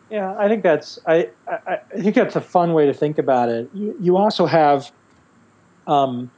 [0.10, 3.50] Yeah, I think that's I, I, I think that's a fun way to think about
[3.50, 3.70] it.
[3.74, 4.92] You, you also have
[5.86, 6.32] um,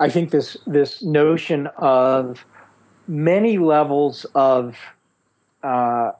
[0.00, 2.44] I think this this notion of
[3.06, 4.76] many levels of
[5.62, 6.12] uh,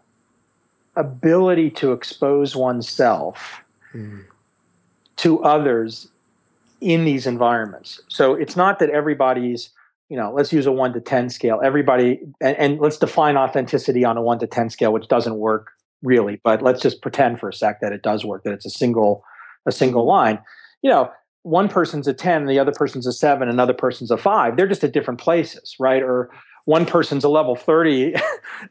[0.97, 3.63] ability to expose oneself
[3.95, 4.25] mm.
[5.17, 6.09] to others
[6.81, 8.01] in these environments.
[8.09, 9.71] So it's not that everybody's
[10.11, 14.05] you know let's use a 1 to 10 scale everybody and, and, let's define authenticity
[14.05, 15.71] on a 1 to 10 scale which doesn't work
[16.03, 18.71] really but let's just pretend for a sec that it does work that it's a
[18.71, 19.23] single
[19.67, 20.41] a single line
[20.83, 24.57] you know one person's a 10 the other person's a 7 another person's a 5
[24.57, 26.03] they're just at different places right?
[26.03, 26.31] Or
[26.65, 28.21] one person's a level 30 uh,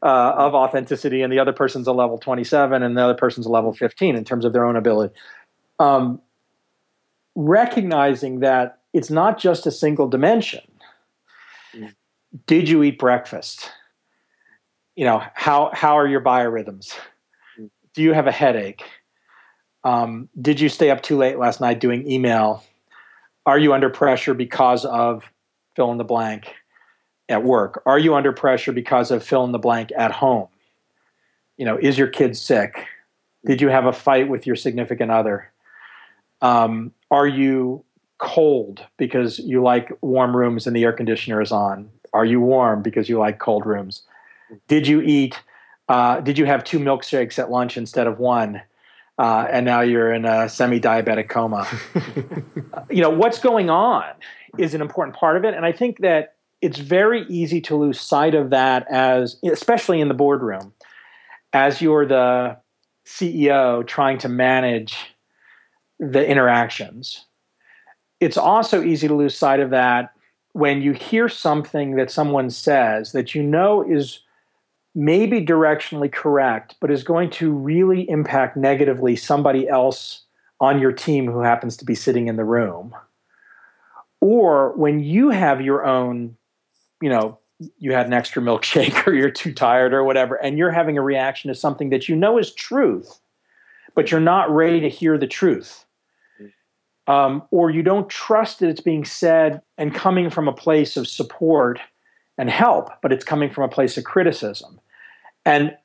[0.02, 3.72] of authenticity and the other person's a level 27 and the other person's a level
[3.72, 5.14] 15 in terms of their own ability.
[5.78, 6.20] Um,
[7.34, 10.62] recognizing that it's not just a single dimension.
[11.74, 11.94] Mm.
[12.46, 13.70] did you eat breakfast?
[14.96, 16.94] You know how how are your biorhythms?
[17.58, 17.70] Mm.
[17.94, 18.82] do you have a headache
[19.84, 22.62] um, did you stay up too late last night doing email?
[23.46, 25.30] Are you under pressure because of
[25.74, 26.52] fill in the blank
[27.28, 27.82] at work?
[27.86, 30.48] Are you under pressure because of fill in the blank at home?
[31.56, 32.86] You know, is your kid sick?
[33.44, 35.50] Did you have a fight with your significant other?
[36.42, 37.84] Um, are you
[38.18, 41.90] cold because you like warm rooms and the air conditioner is on?
[42.12, 44.02] Are you warm because you like cold rooms?
[44.68, 45.40] Did you eat?
[45.88, 48.62] Uh, did you have two milkshakes at lunch instead of one?
[49.20, 51.68] Uh, and now you're in a semi-diabetic coma.
[52.90, 54.06] you know what's going on
[54.56, 58.00] is an important part of it, and I think that it's very easy to lose
[58.00, 60.72] sight of that as, especially in the boardroom,
[61.52, 62.56] as you're the
[63.04, 64.96] CEO trying to manage
[65.98, 67.26] the interactions.
[68.20, 70.14] It's also easy to lose sight of that
[70.52, 74.20] when you hear something that someone says that you know is
[74.94, 80.24] may be directionally correct, but is going to really impact negatively somebody else
[80.60, 82.94] on your team who happens to be sitting in the room.
[84.20, 86.36] Or when you have your own,
[87.00, 87.38] you know,
[87.78, 91.02] you had an extra milkshake or you're too tired or whatever, and you're having a
[91.02, 93.20] reaction to something that you know is truth,
[93.94, 95.84] but you're not ready to hear the truth.
[97.06, 101.08] Um, or you don't trust that it's being said and coming from a place of
[101.08, 101.80] support
[102.38, 104.79] and help, but it's coming from a place of criticism.
[105.44, 105.76] And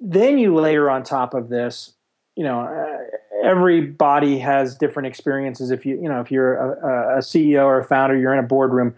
[0.00, 1.94] then you layer on top of this,
[2.36, 5.70] you know, uh, everybody has different experiences.
[5.70, 8.46] If you, you know, if you're a, a CEO or a founder, you're in a
[8.46, 8.94] boardroom.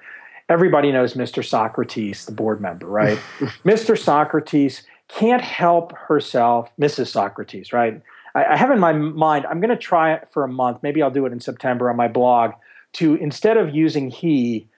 [0.48, 1.44] Everybody knows Mr.
[1.44, 3.18] Socrates, the board member, right?
[3.64, 3.98] Mr.
[3.98, 7.08] Socrates can't help herself, Mrs.
[7.08, 8.00] Socrates, right?
[8.34, 10.78] I, I have in my mind, I'm going to try it for a month.
[10.82, 12.52] Maybe I'll do it in September on my blog
[12.94, 14.68] to instead of using he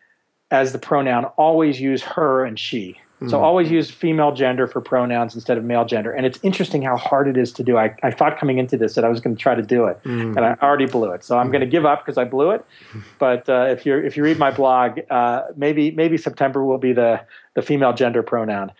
[0.50, 2.96] as the pronoun, always use her and she.
[3.20, 3.30] Mm.
[3.30, 6.12] So always use female gender for pronouns instead of male gender.
[6.12, 7.78] And it's interesting how hard it is to do.
[7.78, 10.02] I, I thought coming into this that I was going to try to do it,
[10.04, 10.36] mm.
[10.36, 11.24] and I already blew it.
[11.24, 12.64] So I'm going to give up because I blew it.
[13.18, 16.92] But uh, if you if you read my blog, uh, maybe maybe September will be
[16.92, 17.20] the
[17.54, 18.72] the female gender pronoun.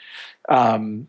[0.49, 1.09] Um,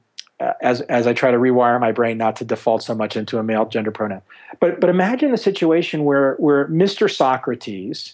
[0.62, 3.44] as as I try to rewire my brain not to default so much into a
[3.44, 4.22] male gender pronoun.
[4.60, 7.14] But but imagine a situation where where Mr.
[7.14, 8.14] Socrates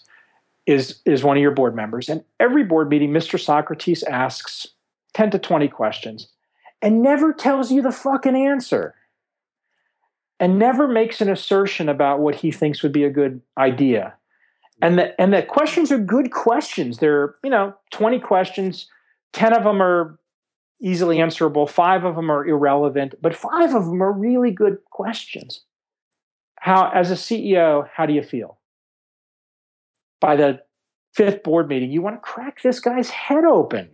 [0.65, 3.39] is is one of your board members, and every board meeting, Mr.
[3.39, 4.67] Socrates asks
[5.13, 6.29] 10 to 20 questions
[6.81, 8.95] and never tells you the fucking answer
[10.39, 14.15] and never makes an assertion about what he thinks would be a good idea
[14.81, 16.97] And the and the questions are good questions.
[16.97, 18.87] They're, you know, 20 questions,
[19.33, 20.19] 10 of them are
[20.81, 25.61] easily answerable, 5 of them are irrelevant, but 5 of them are really good questions.
[26.59, 28.57] How as a CEO, how do you feel?
[30.19, 30.61] By the
[31.13, 33.91] fifth board meeting, you want to crack this guy's head open.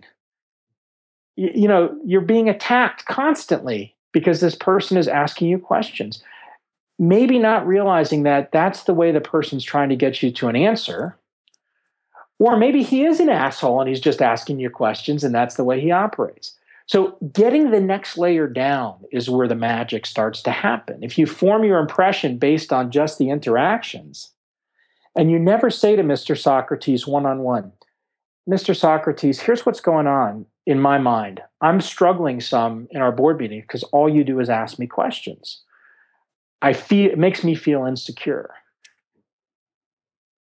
[1.40, 6.24] You, you know, you're being attacked constantly because this person is asking you questions
[7.00, 10.56] maybe not realizing that that's the way the person's trying to get you to an
[10.56, 11.18] answer.
[12.38, 15.64] Or maybe he is an asshole and he's just asking you questions and that's the
[15.64, 16.56] way he operates.
[16.86, 21.04] So, getting the next layer down is where the magic starts to happen.
[21.04, 24.32] If you form your impression based on just the interactions,
[25.16, 26.36] and you never say to Mr.
[26.36, 27.74] Socrates one on one,
[28.50, 28.76] Mr.
[28.76, 31.42] Socrates, here's what's going on in my mind.
[31.62, 35.64] I'm struggling some in our board meeting because all you do is ask me questions.
[36.62, 38.52] I feel it makes me feel insecure.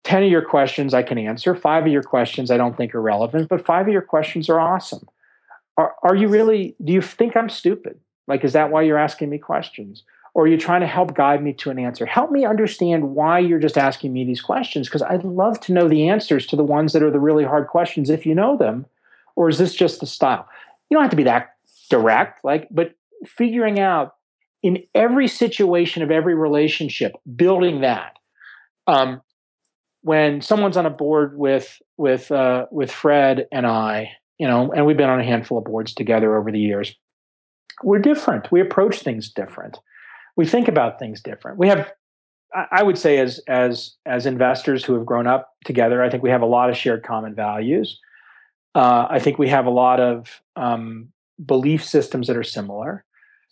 [0.04, 1.56] 10 of your questions I can answer.
[1.56, 4.60] Five of your questions I don't think are relevant, but five of your questions are
[4.60, 5.10] awesome.
[5.78, 8.00] Are, are you really, do you think I'm stupid?
[8.28, 10.04] Like, is that why you're asking me questions?
[10.36, 12.06] Or are you trying to help guide me to an answer?
[12.06, 15.88] Help me understand why you're just asking me these questions, because I'd love to know
[15.88, 18.86] the answers to the ones that are the really hard questions if you know them.
[19.40, 20.50] Or is this just the style?
[20.90, 21.52] You don't have to be that
[21.90, 22.92] direct, like, but
[23.26, 24.16] figuring out
[24.62, 28.18] in every situation of every relationship, building that.
[28.86, 29.22] Um,
[30.02, 34.86] when someone's on a board with with uh, with Fred and I, you know, and
[34.86, 36.94] we've been on a handful of boards together over the years,
[37.82, 38.52] we're different.
[38.52, 39.80] We approach things different.
[40.36, 41.60] We think about things different.
[41.60, 41.94] We have,
[42.54, 46.30] I would say, as as as investors who have grown up together, I think we
[46.30, 47.98] have a lot of shared common values.
[48.76, 51.12] Uh, I think we have a lot of um,
[51.46, 53.04] belief systems that are similar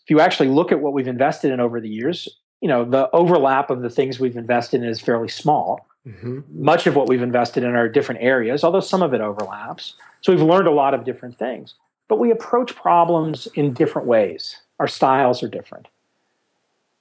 [0.08, 2.30] if you actually look at what we've invested in over the years,
[2.62, 5.86] you know, the overlap of the things we've invested in is fairly small.
[6.08, 6.40] Mm-hmm.
[6.50, 9.96] Much of what we've invested in are different areas, although some of it overlaps.
[10.22, 11.74] So we've learned a lot of different things.
[12.08, 14.62] But we approach problems in different ways.
[14.80, 15.90] Our styles are different.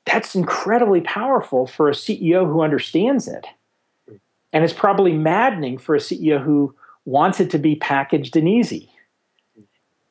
[0.05, 3.46] That's incredibly powerful for a CEO who understands it.
[4.52, 6.74] And it's probably maddening for a CEO who
[7.07, 8.90] wants it to be packaged and easy.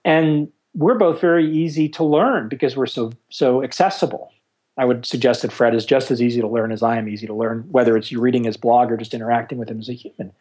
[0.04, 4.32] And we're both very easy to learn because we're so so accessible.
[4.78, 7.28] I would suggest that Fred is just as easy to learn as I am easy
[7.28, 9.94] to learn, whether it's you reading his blog or just interacting with him as a
[9.94, 10.34] human.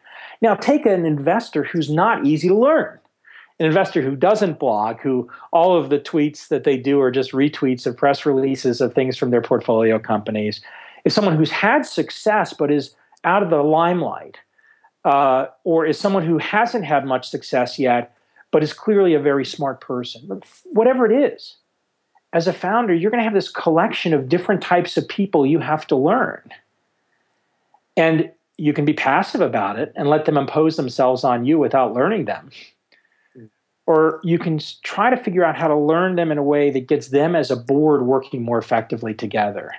[0.43, 2.99] Now, take an investor who's not easy to learn.
[3.61, 7.31] An investor who doesn't blog, who all of the tweets that they do are just
[7.31, 10.61] retweets of press releases of things from their portfolio companies,
[11.05, 14.38] is someone who's had success but is out of the limelight,
[15.05, 18.14] uh, or is someone who hasn't had much success yet
[18.55, 20.40] but is clearly a very smart person.
[20.67, 21.57] Whatever it is,
[22.33, 25.59] as a founder, you're going to have this collection of different types of people you
[25.59, 26.40] have to learn.
[27.97, 31.95] And you can be passive about it and let them impose themselves on you without
[31.95, 32.51] learning them.
[33.87, 36.87] Or you can try to figure out how to learn them in a way that
[36.87, 39.73] gets them as a board working more effectively together.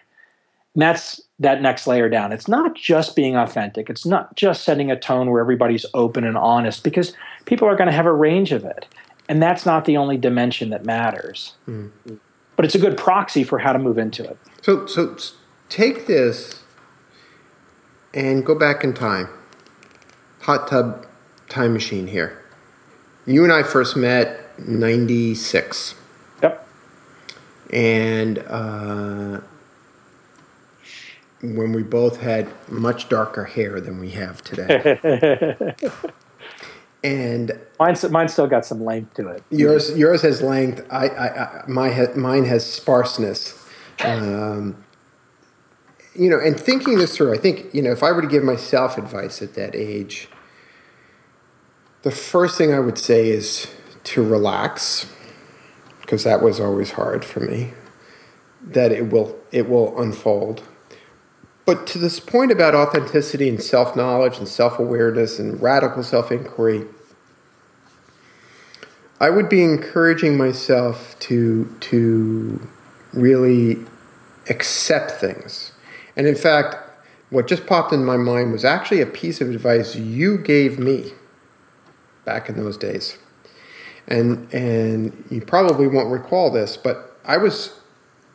[0.74, 2.32] And that's that next layer down.
[2.32, 3.90] It's not just being authentic.
[3.90, 7.14] It's not just setting a tone where everybody's open and honest because
[7.46, 8.88] people are going to have a range of it.
[9.28, 11.56] And that's not the only dimension that matters.
[11.68, 11.92] mm
[12.56, 14.38] But it's a good proxy for how to move into it.
[14.62, 15.18] So so
[15.68, 16.64] take this
[18.14, 19.28] and go back in time.
[20.42, 21.06] Hot tub
[21.50, 22.42] time machine here.
[23.26, 25.96] You and I first met 96.
[26.42, 26.68] Yep.
[27.74, 29.42] And uh,
[31.54, 35.76] when we both had much darker hair than we have today.
[37.04, 39.44] and mine's mine still got some length to it.
[39.52, 40.86] Yours yours has length.
[40.90, 43.62] I, I, I my mine has sparseness.
[44.04, 44.84] Um,
[46.16, 48.44] you know, and thinking this through, I think you know if I were to give
[48.44, 50.30] myself advice at that age,
[52.02, 53.68] the first thing I would say is
[54.06, 55.12] to relax,
[56.02, 57.74] because that was always hard for me.
[58.64, 60.64] That it will it will unfold
[61.66, 66.32] but to this point about authenticity and self knowledge and self awareness and radical self
[66.32, 66.86] inquiry,
[69.20, 72.68] I would be encouraging myself to, to
[73.14, 73.78] really
[74.50, 75.72] accept things.
[76.16, 76.76] And in fact,
[77.30, 81.12] what just popped in my mind was actually a piece of advice you gave me
[82.26, 83.18] back in those days.
[84.08, 87.80] And, and you probably won't recall this, but I was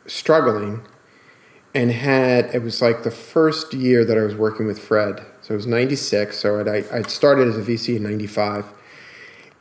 [0.05, 0.81] struggling
[1.73, 5.25] and had it was like the first year that I was working with Fred.
[5.41, 6.37] So it was '96.
[6.37, 8.65] So I I started as a VC in '95,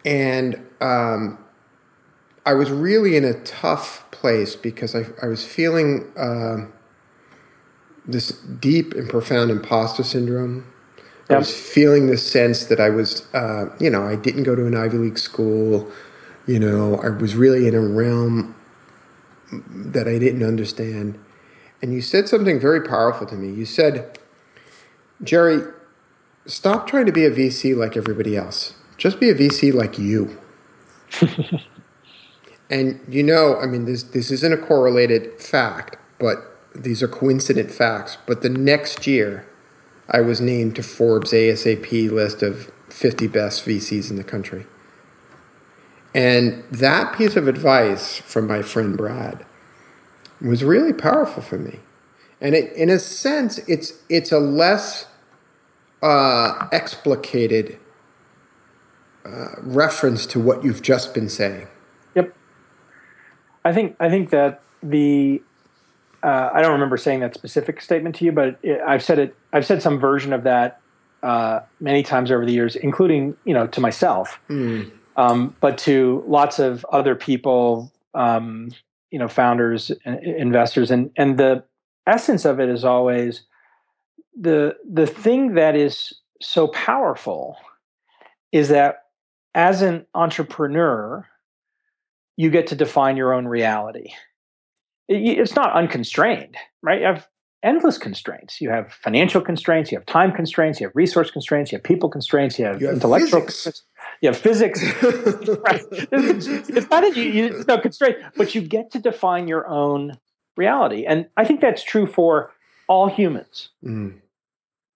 [0.04, 1.38] and um,
[2.44, 6.66] I was really in a tough place because I I was feeling uh,
[8.06, 10.66] this deep and profound imposter syndrome.
[11.28, 14.66] I was feeling the sense that I was, uh, you know, I didn't go to
[14.66, 15.88] an Ivy League school.
[16.44, 18.56] You know, I was really in a realm
[19.52, 21.16] that I didn't understand.
[21.82, 23.52] And you said something very powerful to me.
[23.52, 24.18] You said,
[25.22, 25.62] Jerry,
[26.46, 28.74] stop trying to be a VC like everybody else.
[28.96, 30.38] Just be a VC like you.
[32.70, 36.38] and you know, I mean, this this isn't a correlated fact, but
[36.74, 38.18] these are coincident facts.
[38.26, 39.46] But the next year,
[40.08, 44.66] I was named to Forbes ASAP list of 50 best VCs in the country.
[46.14, 49.46] And that piece of advice from my friend Brad
[50.40, 51.80] was really powerful for me.
[52.40, 55.06] And it, in a sense, it's it's a less
[56.02, 57.78] uh, explicated
[59.24, 61.68] uh, reference to what you've just been saying.
[62.14, 62.34] Yep.
[63.64, 65.42] I think I think that the
[66.22, 69.36] uh, I don't remember saying that specific statement to you, but it, I've said it.
[69.52, 70.80] I've said some version of that
[71.22, 74.90] uh, many times over the years, including you know to myself, mm.
[75.16, 78.70] um, but to lots of other people, um,
[79.10, 81.64] you know, founders, and investors, and and the
[82.06, 83.42] essence of it is always
[84.38, 87.56] the the thing that is so powerful
[88.52, 89.04] is that
[89.54, 91.26] as an entrepreneur
[92.36, 94.12] you get to define your own reality.
[95.08, 97.00] It's not unconstrained right?
[97.00, 97.28] You have
[97.62, 98.60] endless constraints.
[98.60, 102.08] You have financial constraints you have time constraints you have resource constraints you have people
[102.08, 103.82] constraints you have, you have intellectual physics.
[103.86, 103.89] you
[104.28, 105.82] have physics right.
[106.12, 110.18] it's not that you, you no constraint but you get to define your own
[110.56, 112.52] reality and i think that's true for
[112.86, 114.14] all humans mm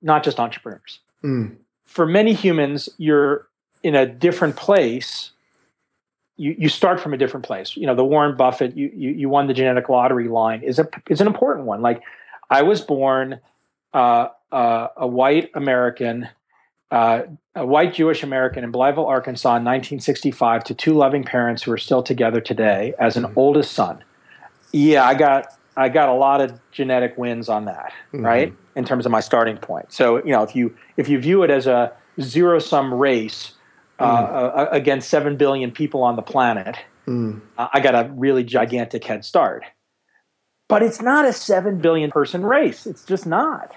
[0.04, 1.00] not just entrepreneurs.
[1.24, 1.56] Mm.
[1.86, 3.48] For many humans, you're
[3.82, 5.32] in a different place.
[6.36, 7.76] You, you start from a different place.
[7.76, 10.86] You know, the Warren Buffett, you, you, you won the genetic lottery line is a
[11.08, 11.80] is an important one.
[11.80, 12.02] Like
[12.50, 13.40] I was born
[13.94, 16.28] uh, uh, a white American,
[16.94, 17.26] uh,
[17.56, 21.78] a white Jewish American in Blytheville, Arkansas in 1965 to two loving parents who are
[21.78, 23.32] still together today as an mm.
[23.34, 24.02] oldest son.
[24.72, 28.24] Yeah, I got I got a lot of genetic wins on that, mm-hmm.
[28.24, 28.54] right?
[28.76, 29.92] In terms of my starting point.
[29.92, 33.54] So you know, if you if you view it as a zero sum race
[33.98, 34.58] uh, mm.
[34.58, 36.76] uh, against seven billion people on the planet,
[37.08, 37.40] mm.
[37.58, 39.64] uh, I got a really gigantic head start.
[40.68, 42.86] But it's not a seven billion person race.
[42.86, 43.74] It's just not.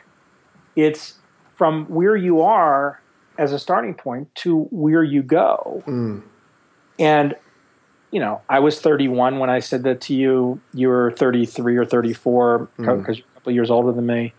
[0.75, 1.15] It's
[1.55, 3.01] from where you are
[3.37, 5.83] as a starting point to where you go.
[5.85, 6.23] Mm.
[6.99, 7.35] And
[8.11, 10.61] you know, I was 31 when I said that to you.
[10.73, 13.07] You were 33 or 34 because mm.
[13.07, 14.33] you're a couple years older than me.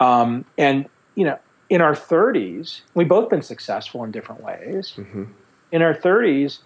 [0.00, 1.38] Um, and you know,
[1.70, 4.94] in our 30s, we've both been successful in different ways.
[4.96, 5.24] Mm-hmm.
[5.72, 6.60] In our 30s,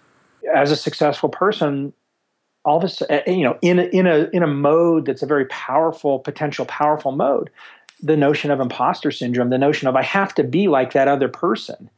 [0.55, 1.93] as a successful person,
[2.65, 5.23] all of a sudden, eh, you know, in a, in a in a mode that's
[5.23, 7.51] a very powerful, potential powerful mode,
[8.03, 11.29] the notion of imposter syndrome, the notion of I have to be like that other
[11.29, 11.89] person,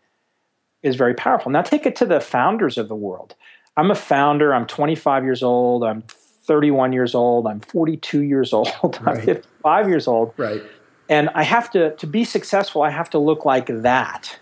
[0.83, 1.51] is very powerful.
[1.51, 3.35] Now, take it to the founders of the world.
[3.77, 4.55] I'm a founder.
[4.55, 5.83] I'm 25 years old.
[5.83, 7.47] I'm 31 years old.
[7.47, 8.69] I'm 42 years old.
[9.07, 10.35] I'm 55 years old.
[10.37, 10.63] Right.
[11.09, 12.83] And I have to to be successful.
[12.83, 14.39] I have to look like that.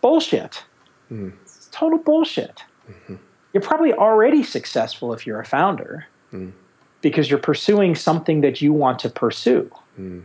[0.00, 0.64] Bullshit.
[1.10, 1.32] Mm.
[1.42, 2.64] It's total bullshit.
[2.90, 3.16] Mm-hmm.
[3.52, 6.52] You're probably already successful if you're a founder mm.
[7.00, 9.70] because you're pursuing something that you want to pursue.
[9.98, 10.24] Mm.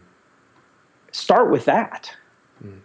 [1.12, 2.16] Start with that.
[2.64, 2.80] Mm.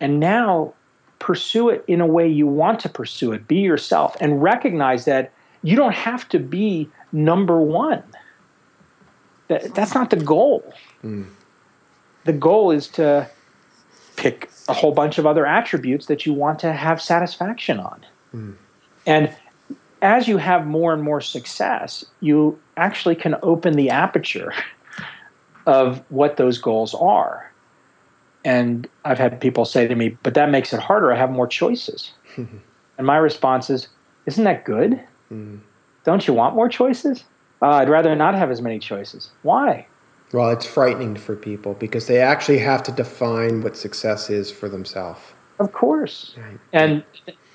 [0.00, 0.74] And now
[1.18, 3.46] pursue it in a way you want to pursue it.
[3.46, 5.32] Be yourself and recognize that
[5.62, 8.02] you don't have to be number one.
[9.48, 10.72] That, that's not the goal.
[11.04, 11.26] Mm.
[12.24, 13.28] The goal is to
[14.16, 18.06] pick a whole bunch of other attributes that you want to have satisfaction on.
[18.34, 18.56] Mm.
[19.06, 19.34] And
[20.02, 24.52] as you have more and more success, you actually can open the aperture
[25.66, 27.49] of what those goals are.
[28.44, 31.12] And I've had people say to me, but that makes it harder.
[31.12, 32.12] I have more choices.
[32.36, 33.88] and my response is,
[34.26, 35.00] isn't that good?
[35.30, 35.60] Mm.
[36.04, 37.24] Don't you want more choices?
[37.60, 39.30] Uh, I'd rather not have as many choices.
[39.42, 39.86] Why?
[40.32, 44.68] Well, it's frightening for people because they actually have to define what success is for
[44.68, 45.20] themselves.
[45.58, 46.34] Of course.
[46.38, 46.58] Right.
[46.72, 47.04] And,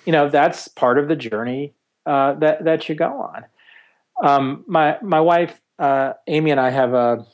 [0.06, 1.74] you know, that's part of the journey
[2.06, 3.46] uh, that, that you go on.
[4.24, 7.26] Um, my, my wife, uh, Amy, and I have a,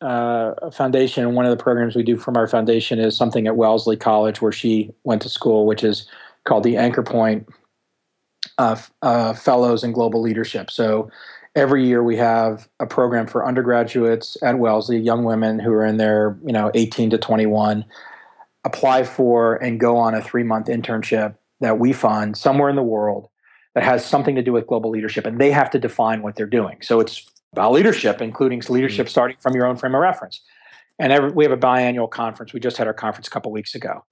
[0.00, 3.96] uh, foundation, one of the programs we do from our foundation is something at Wellesley
[3.96, 6.06] College, where she went to school, which is
[6.44, 7.48] called the Anchor Point
[8.58, 10.70] uh, uh, Fellows in Global Leadership.
[10.70, 11.10] So
[11.54, 15.96] every year we have a program for undergraduates at Wellesley, young women who are in
[15.96, 17.84] their you know 18 to 21,
[18.64, 22.82] apply for and go on a three month internship that we fund somewhere in the
[22.82, 23.28] world
[23.74, 26.46] that has something to do with global leadership, and they have to define what they're
[26.46, 26.78] doing.
[26.82, 27.26] So it's
[27.56, 29.10] about leadership, including leadership mm-hmm.
[29.10, 30.42] starting from your own frame of reference.
[30.98, 32.52] And every, we have a biannual conference.
[32.52, 34.04] We just had our conference a couple weeks ago.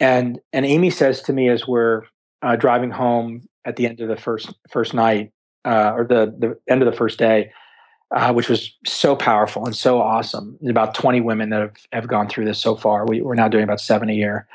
[0.00, 2.02] And and Amy says to me as we're
[2.42, 5.32] uh, driving home at the end of the first first night
[5.64, 7.52] uh, or the the end of the first day,
[8.14, 10.56] uh, which was so powerful and so awesome.
[10.60, 13.06] There's about 20 women that have, have gone through this so far.
[13.06, 14.46] We, we're now doing about seven a year.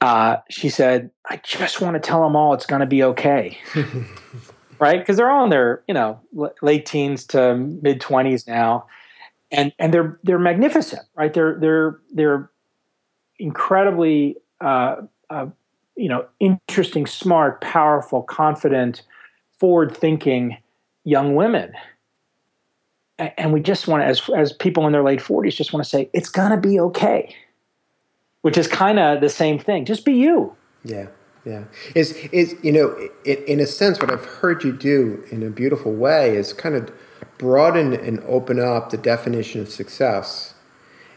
[0.00, 3.58] Uh, she said, I just want to tell them all it's going to be okay.
[4.80, 4.98] right?
[4.98, 6.20] Because they're all in their, you know,
[6.62, 8.86] late teens to mid 20s now.
[9.50, 11.32] And, and they're they're magnificent, right?
[11.32, 12.50] They're they're they're
[13.38, 14.96] incredibly uh,
[15.30, 15.46] uh,
[15.96, 19.02] you know interesting, smart, powerful, confident,
[19.58, 20.58] forward-thinking
[21.04, 21.72] young women
[23.18, 25.88] and we just want to as as people in their late 40s just want to
[25.88, 27.34] say it's to be okay
[28.42, 30.54] which is kind of the same thing just be you
[30.84, 31.06] yeah
[31.48, 35.42] yeah is is you know in, in a sense what i've heard you do in
[35.42, 36.90] a beautiful way is kind of
[37.38, 40.54] broaden and open up the definition of success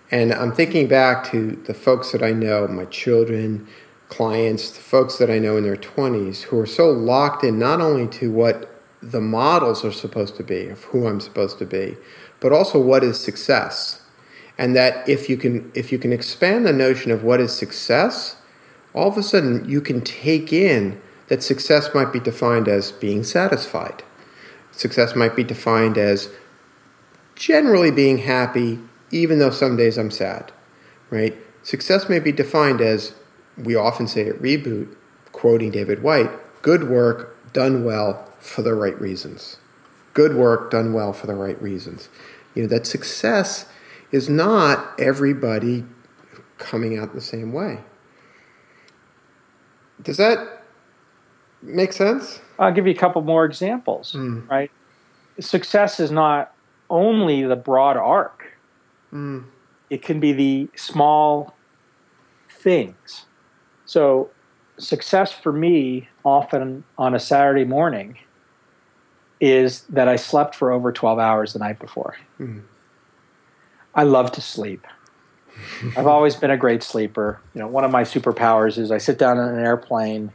[0.10, 3.68] and i'm thinking back to the folks that i know my children
[4.10, 7.82] clients the folks that i know in their 20s who are so locked in not
[7.82, 8.72] only to what
[9.02, 11.98] the models are supposed to be of who I'm supposed to be,
[12.40, 14.02] but also what is success.
[14.58, 18.36] And that if you can if you can expand the notion of what is success,
[18.94, 23.24] all of a sudden you can take in that success might be defined as being
[23.24, 24.04] satisfied.
[24.72, 26.30] Success might be defined as
[27.36, 28.80] generally being happy,
[29.12, 30.52] even though some days I'm sad,
[31.10, 31.36] right?
[31.64, 33.14] Success may be defined as,
[33.58, 34.96] we often say at Reboot,
[35.32, 36.32] quoting David Whyte,
[36.62, 39.58] good work done well for the right reasons.
[40.14, 42.10] Good work done well for the right reasons.
[42.56, 43.66] You know, that success
[44.12, 45.86] is not everybody
[46.58, 47.80] coming out the same way.
[50.02, 50.64] Does that
[51.62, 52.42] make sense?
[52.60, 54.48] I'll give you a couple more examples, mm.
[54.50, 54.72] right?
[55.40, 56.54] Success is not
[56.90, 58.46] only the broad arc.
[59.14, 59.46] Mm.
[59.90, 61.56] It can be the small
[62.50, 63.26] things.
[63.86, 64.30] So
[64.78, 68.18] success for me often on a Saturday morning
[69.40, 72.16] is that I slept for over 12 hours the night before.
[72.40, 72.62] Mm.
[73.96, 74.86] I love to sleep.
[75.98, 77.40] I've always been a great sleeper.
[77.54, 80.32] You know, one of my superpowers is I sit down in an airplane,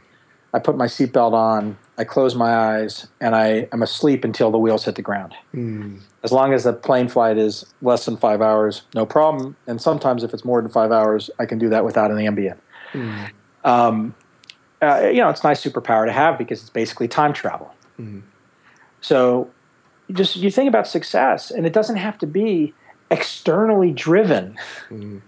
[0.53, 4.57] I put my seatbelt on, I close my eyes, and I am asleep until the
[4.57, 5.33] wheels hit the ground.
[5.53, 5.99] Mm.
[6.23, 9.55] As long as the plane flight is less than five hours, no problem.
[9.67, 12.57] And sometimes if it's more than five hours, I can do that without an Ambien.
[12.93, 13.29] Mm.
[13.63, 14.15] Um,
[14.81, 17.73] uh, you know, it's a nice superpower to have because it's basically time travel.
[17.99, 18.21] Mm.
[19.01, 19.49] So
[20.11, 22.73] just you think about success, and it doesn't have to be
[23.09, 24.57] externally driven,
[24.89, 25.19] mm-hmm.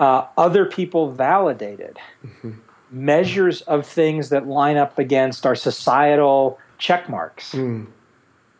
[0.00, 2.52] uh, other people validated, mm-hmm.
[2.90, 7.52] measures of things that line up against our societal check marks.
[7.52, 7.86] Mm.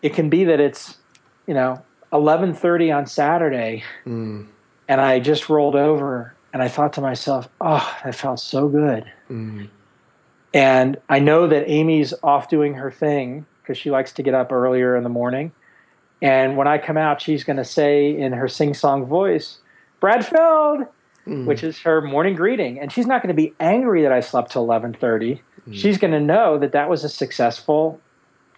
[0.03, 0.97] It can be that it's,
[1.47, 1.83] you know,
[2.13, 4.47] 11:30 on Saturday, mm.
[4.89, 9.11] and I just rolled over and I thought to myself, "Oh, that felt so good."
[9.31, 9.69] Mm.
[10.55, 14.51] And I know that Amy's off doing her thing because she likes to get up
[14.51, 15.53] earlier in the morning.
[16.21, 19.59] And when I come out, she's going to say in her sing song voice,
[20.01, 20.87] Brad Feld,
[21.27, 21.45] mm.
[21.47, 22.81] which is her morning greeting.
[22.81, 25.41] And she's not going to be angry that I slept till 1130.
[25.69, 25.75] Mm.
[25.75, 28.01] She's going to know that that was a successful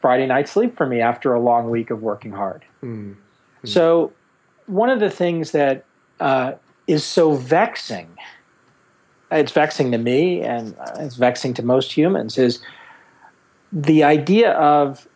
[0.01, 2.65] Friday night sleep for me after a long week of working hard.
[2.83, 3.17] Mm.
[3.65, 4.13] So,
[4.67, 5.85] one of the things that
[6.19, 6.53] uh,
[6.87, 8.09] is so vexing,
[9.31, 12.63] it's vexing to me and uh, it's vexing to most humans, is
[13.71, 15.07] the idea of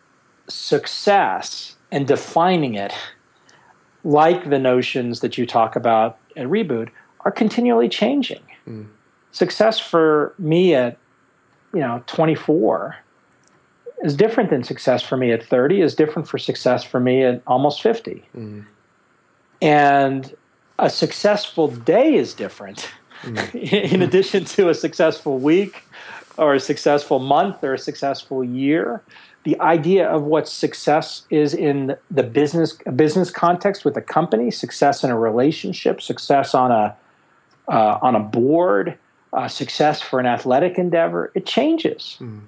[0.47, 2.93] success and defining it,
[4.03, 6.89] like the notions that you talk about at Reboot,
[7.21, 8.43] are continually changing.
[8.67, 8.87] Mm.
[9.31, 10.97] Success for me at
[11.73, 12.97] you know 24
[14.03, 17.41] is different than success for me at 30 is different for success for me at
[17.47, 18.65] almost 50 mm.
[19.61, 20.35] and
[20.79, 22.89] a successful day is different
[23.23, 23.55] mm.
[23.93, 25.83] in addition to a successful week
[26.37, 29.01] or a successful month or a successful year
[29.45, 35.03] the idea of what success is in the business business context with a company success
[35.03, 36.95] in a relationship success on a
[37.67, 38.97] uh, on a board
[39.33, 42.41] uh, success for an athletic endeavor it changes mm.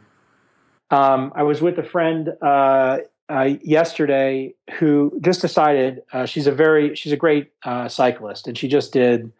[0.91, 2.97] um, i was with a friend uh,
[3.29, 8.57] uh yesterday who just decided uh, she's a very she's a great uh, cyclist and
[8.57, 9.31] she just did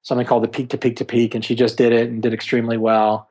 [0.00, 2.32] something called the peak to peak to peak and she just did it and did
[2.32, 3.28] extremely well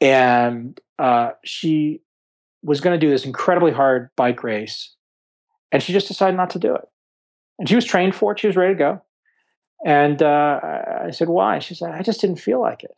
[0.00, 2.00] and uh, she
[2.62, 4.94] was going to do this incredibly hard bike race,
[5.70, 6.88] and she just decided not to do it.
[7.58, 9.02] And she was trained for it; she was ready to go.
[9.84, 10.60] And uh,
[11.06, 12.94] I said, "Why?" She said, "I just didn't feel like it."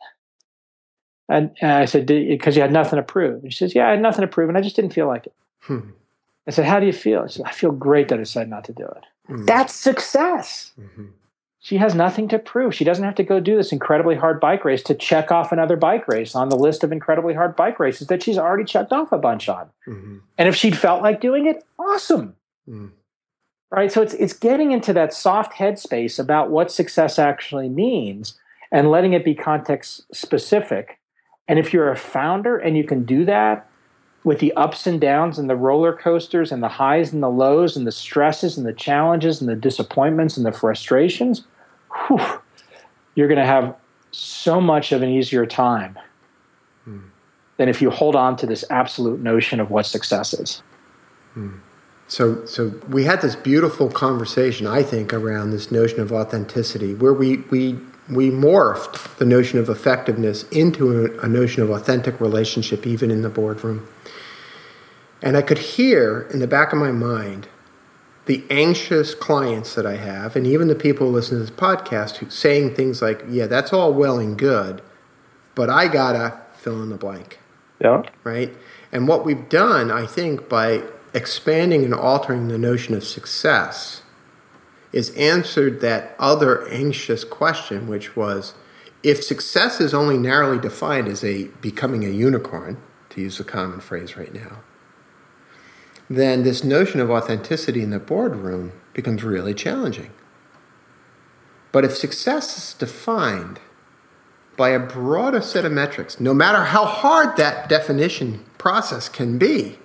[1.27, 3.91] And, and I said, "Because you had nothing to prove." And she says, "Yeah, I
[3.91, 5.89] had nothing to prove, and I just didn't feel like it." Hmm.
[6.47, 8.65] I said, "How do you feel?" She said, "I feel great that I decided not
[8.65, 9.45] to do it." Mm-hmm.
[9.45, 10.73] That's success.
[10.79, 11.05] Mm-hmm.
[11.65, 12.75] She has nothing to prove.
[12.75, 15.75] She doesn't have to go do this incredibly hard bike race to check off another
[15.75, 19.11] bike race on the list of incredibly hard bike races that she's already checked off
[19.11, 19.71] a bunch on.
[19.87, 20.17] Mm-hmm.
[20.37, 22.35] And if she'd felt like doing it, awesome.
[22.69, 22.91] Mm.
[23.71, 23.91] Right.
[23.91, 28.39] So it's it's getting into that soft headspace about what success actually means
[28.71, 30.99] and letting it be context specific.
[31.47, 33.67] And if you're a founder and you can do that
[34.23, 37.75] with the ups and downs and the roller coasters and the highs and the lows
[37.75, 41.43] and the stresses and the challenges and the disappointments and the frustrations,
[42.07, 42.41] whew,
[43.15, 43.75] you're going to have
[44.11, 45.97] so much of an easier time
[46.83, 46.99] hmm.
[47.57, 50.63] than if you hold on to this absolute notion of what success is.
[51.33, 51.57] Hmm.
[52.07, 57.13] So, so we had this beautiful conversation, I think, around this notion of authenticity, where
[57.13, 57.79] we we
[58.09, 63.23] we morphed the notion of effectiveness into a, a notion of authentic relationship, even in
[63.23, 63.87] the boardroom.
[65.23, 67.47] And I could hear in the back of my mind
[68.25, 72.17] the anxious clients that I have, and even the people who listen to this podcast,
[72.17, 74.81] who saying things like, "Yeah, that's all well and good,
[75.53, 77.39] but I gotta fill in the blank."
[77.79, 78.03] Yeah.
[78.23, 78.55] Right.
[78.91, 84.01] And what we've done, I think, by expanding and altering the notion of success,
[84.91, 88.53] is answered that other anxious question, which was,
[89.03, 92.77] if success is only narrowly defined as a becoming a unicorn,
[93.09, 94.59] to use the common phrase right now,
[96.09, 100.11] then this notion of authenticity in the boardroom becomes really challenging.
[101.71, 103.59] But if success is defined
[104.55, 109.79] by a broader set of metrics, no matter how hard that definition process can be,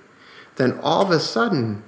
[0.57, 1.83] then all of a sudden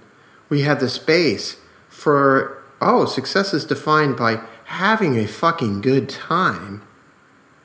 [0.49, 1.59] we have the space
[1.89, 6.83] for, oh, success is defined by having a fucking good time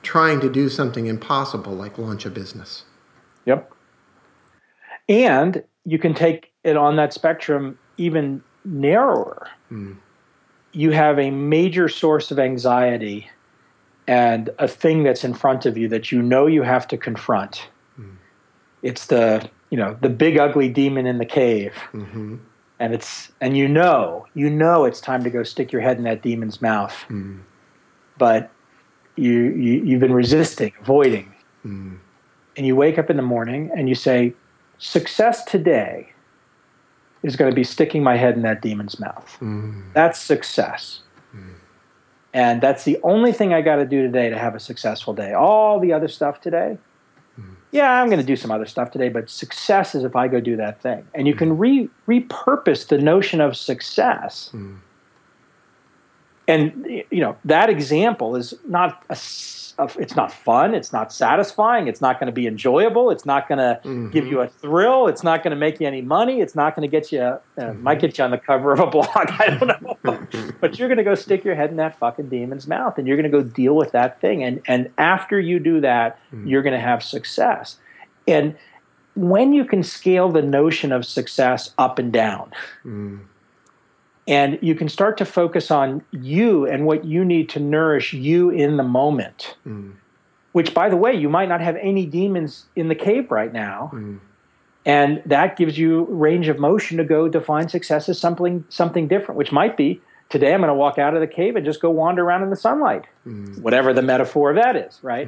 [0.04, 2.84] trying to do something impossible like launch a business.
[3.46, 3.72] Yep.
[5.10, 9.50] And you can take it on that spectrum even narrower.
[9.72, 9.96] Mm.
[10.74, 13.30] You have a major source of anxiety
[14.06, 17.70] and a thing that's in front of you that you know you have to confront.
[18.00, 18.18] Mm.
[18.84, 22.36] It's the you know the big ugly demon in the cave, mm-hmm.
[22.80, 26.04] and it's and you know you know it's time to go stick your head in
[26.04, 27.40] that demon's mouth, mm.
[28.18, 28.52] but
[29.16, 31.34] you, you you've been resisting, avoiding,
[31.66, 31.98] mm.
[32.56, 34.34] and you wake up in the morning and you say,
[34.78, 36.14] "Success today
[37.28, 39.38] is going to be sticking my head in that demon's mouth.
[39.40, 39.94] Mm.
[39.94, 41.02] That's success.
[41.36, 41.54] Mm.
[42.34, 45.34] And that's the only thing I got to do today to have a successful day.
[45.34, 46.78] All the other stuff today,
[47.40, 47.56] mm.
[47.72, 50.40] yeah, I'm going to do some other stuff today, but success is if I go
[50.40, 51.06] do that thing.
[51.14, 51.60] And you can mm.
[51.60, 54.50] re- repurpose the notion of success.
[56.48, 59.16] And you know that example is not a
[59.80, 60.74] it's not fun.
[60.74, 61.88] It's not satisfying.
[61.88, 63.12] It's not going to be enjoyable.
[63.12, 64.10] It's not going to mm-hmm.
[64.10, 65.08] give you a thrill.
[65.08, 66.42] It's not going to make you any money.
[66.42, 67.22] It's not going to get you.
[67.22, 67.84] Uh, mm-hmm.
[67.84, 69.10] Might get you on the cover of a blog.
[69.16, 69.68] I don't
[70.04, 70.52] know.
[70.60, 73.18] but you're going to go stick your head in that fucking demon's mouth, and you're
[73.18, 74.44] going to go deal with that thing.
[74.44, 76.48] And and after you do that, mm-hmm.
[76.48, 77.78] you're going to have success.
[78.28, 78.56] And
[79.16, 82.52] when you can scale the notion of success up and down.
[84.28, 88.14] Mm and you can start to focus on you and what you need to nourish
[88.14, 89.56] you in the moment.
[89.66, 89.94] Mm.
[90.52, 93.92] Which, by the way, you might not have any demons in the cave right now.
[93.94, 94.20] Mm.
[94.86, 99.38] And that gives you range of motion to go define success as something something different,
[99.38, 101.90] which might be today I'm going to walk out of the cave and just go
[101.90, 103.60] wander around in the sunlight, mm.
[103.60, 105.28] whatever the metaphor of that is, right?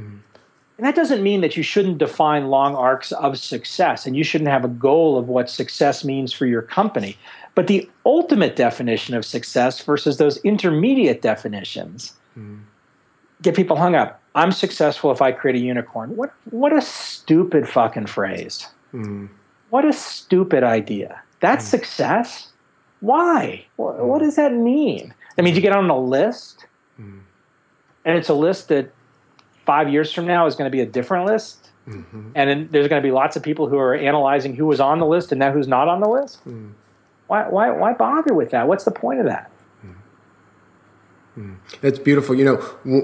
[0.79, 4.49] And that doesn't mean that you shouldn't define long arcs of success and you shouldn't
[4.49, 7.17] have a goal of what success means for your company.
[7.53, 12.61] But the ultimate definition of success versus those intermediate definitions mm.
[13.41, 14.21] get people hung up.
[14.35, 16.15] I'm successful if I create a unicorn.
[16.15, 18.65] What what a stupid fucking phrase.
[18.93, 19.27] Mm.
[19.71, 21.21] What a stupid idea.
[21.41, 21.71] That's mm.
[21.71, 22.53] success?
[23.01, 23.65] Why?
[23.75, 24.07] What, hmm.
[24.07, 25.13] what, does that mean?
[25.35, 26.65] That means you get on a list,
[26.97, 27.19] hmm.
[28.05, 28.93] and it's a list that
[29.69, 31.69] five years from now is going to be a different list.
[31.87, 32.31] Mm-hmm.
[32.33, 34.97] And then there's going to be lots of people who are analyzing who was on
[34.97, 36.43] the list and now who's not on the list.
[36.47, 36.71] Mm.
[37.27, 38.67] Why, why, why bother with that?
[38.67, 39.51] What's the point of that?
[41.35, 41.53] Hmm.
[41.81, 42.33] That's beautiful.
[42.33, 42.55] You know,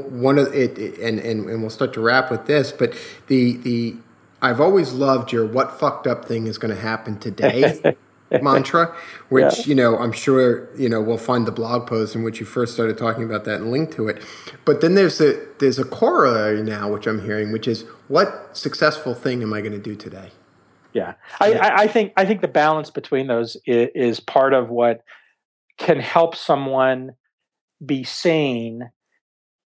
[0.09, 2.95] one of it, and, and, and we'll start to wrap with this, but
[3.27, 3.97] the, the,
[4.41, 7.95] I've always loved your what fucked up thing is going to happen today
[8.41, 8.95] mantra,
[9.29, 9.65] which, yeah.
[9.65, 12.73] you know, I'm sure, you know, we'll find the blog post in which you first
[12.73, 14.21] started talking about that and link to it.
[14.65, 19.13] But then there's a, there's a corollary now, which I'm hearing, which is what successful
[19.13, 20.31] thing am I going to do today?
[20.95, 21.13] yeah.
[21.41, 25.01] I, I, think I think the balance between those is, is, part of what
[25.77, 27.15] can help someone
[27.85, 28.89] be sane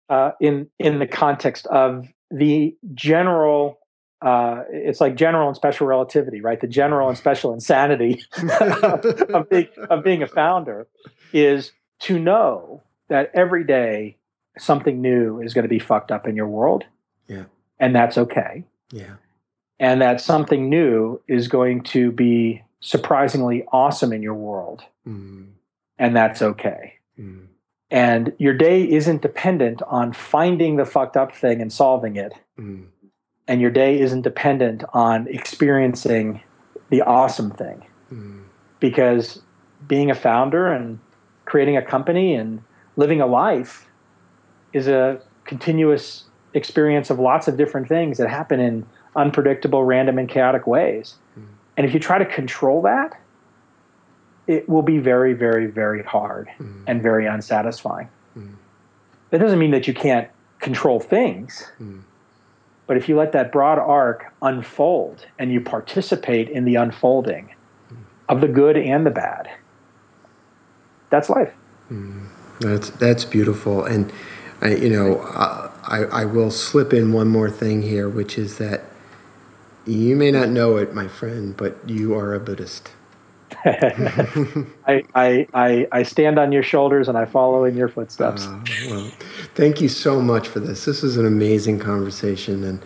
[0.09, 3.80] uh, in in the context of the general.
[4.24, 6.61] Uh, it's like general and special relativity, right?
[6.61, 8.24] The general and special insanity
[8.61, 10.88] of, being, of being a founder
[11.34, 14.15] is to know that every day
[14.57, 16.86] something new is going to be fucked up in your world.
[17.28, 17.43] Yeah.
[17.80, 18.63] And that's okay.
[18.91, 19.15] Yeah.
[19.78, 24.84] And that something new is going to be surprisingly awesome in your world.
[25.05, 25.47] Mm.
[25.99, 26.93] And that's okay.
[27.19, 27.47] Mm.
[27.91, 32.34] And your day isn't dependent on finding the fucked up thing and solving it.
[32.57, 32.86] Mm.
[33.48, 36.41] And your day isn't dependent on experiencing
[36.89, 37.86] the awesome thing.
[38.12, 38.44] Mm.
[38.80, 39.41] Because
[39.88, 41.00] being a founder and
[41.46, 42.64] creating a company and
[42.96, 43.88] living a life
[44.72, 48.86] is a continuous experience of lots of different things that happen in
[49.16, 51.16] unpredictable, random, and chaotic ways.
[51.38, 51.46] Mm.
[51.78, 53.20] And if you try to control that,
[54.48, 56.84] it will be very, very, very hard Mm.
[56.88, 58.10] and very unsatisfying.
[58.38, 58.54] Mm.
[59.32, 60.30] That doesn't mean that you can't
[60.60, 62.02] control things, Mm.
[62.88, 67.54] But if you let that broad arc unfold and you participate in the unfolding
[68.30, 69.50] of the good and the bad,
[71.10, 71.54] that's life.
[72.60, 74.12] That's that's beautiful, and
[74.62, 78.58] I, you know, uh, I I will slip in one more thing here, which is
[78.58, 78.84] that
[79.86, 82.92] you may not know it, my friend, but you are a Buddhist.
[83.66, 88.46] I, I, I, I stand on your shoulders and I follow in your footsteps.
[88.46, 88.60] Uh,
[88.90, 89.12] well,
[89.56, 90.86] thank you so much for this.
[90.86, 92.84] This is an amazing conversation, and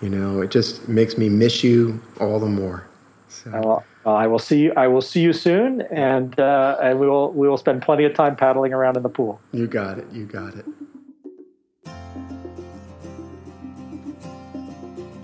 [0.00, 2.86] you know, it just makes me miss you all the more.
[3.28, 4.72] So, I will, well, I will see you.
[4.76, 8.14] I will see you soon, and uh, and we will we will spend plenty of
[8.14, 9.40] time paddling around in the pool.
[9.52, 10.06] you got it.
[10.12, 10.64] You got it.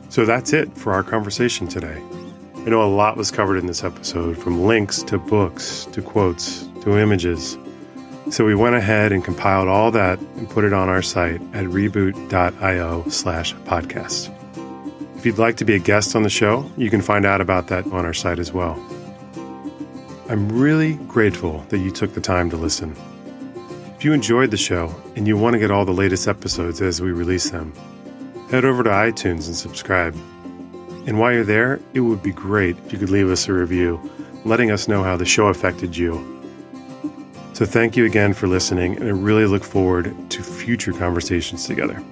[0.09, 2.03] So that's it for our conversation today.
[2.55, 6.67] I know a lot was covered in this episode, from links to books to quotes
[6.83, 7.59] to images.
[8.29, 11.65] So we went ahead and compiled all that and put it on our site at
[11.67, 14.33] reboot.io slash podcast.
[15.17, 17.69] If you'd like to be a guest on the show, you can find out about
[17.69, 18.75] that on our site as well.
[20.29, 22.97] I'm really grateful that you took the time to listen.
[23.97, 27.01] If you enjoyed the show and you want to get all the latest episodes as
[27.01, 27.73] we release them,
[28.51, 30.15] head over to iTunes and subscribe.
[31.07, 34.01] And while you're there, it would be great if you could leave us a review,
[34.45, 36.36] letting us know how the show affected you.
[37.57, 42.03] So thank you again for listening, and I really look forward to future conversations together.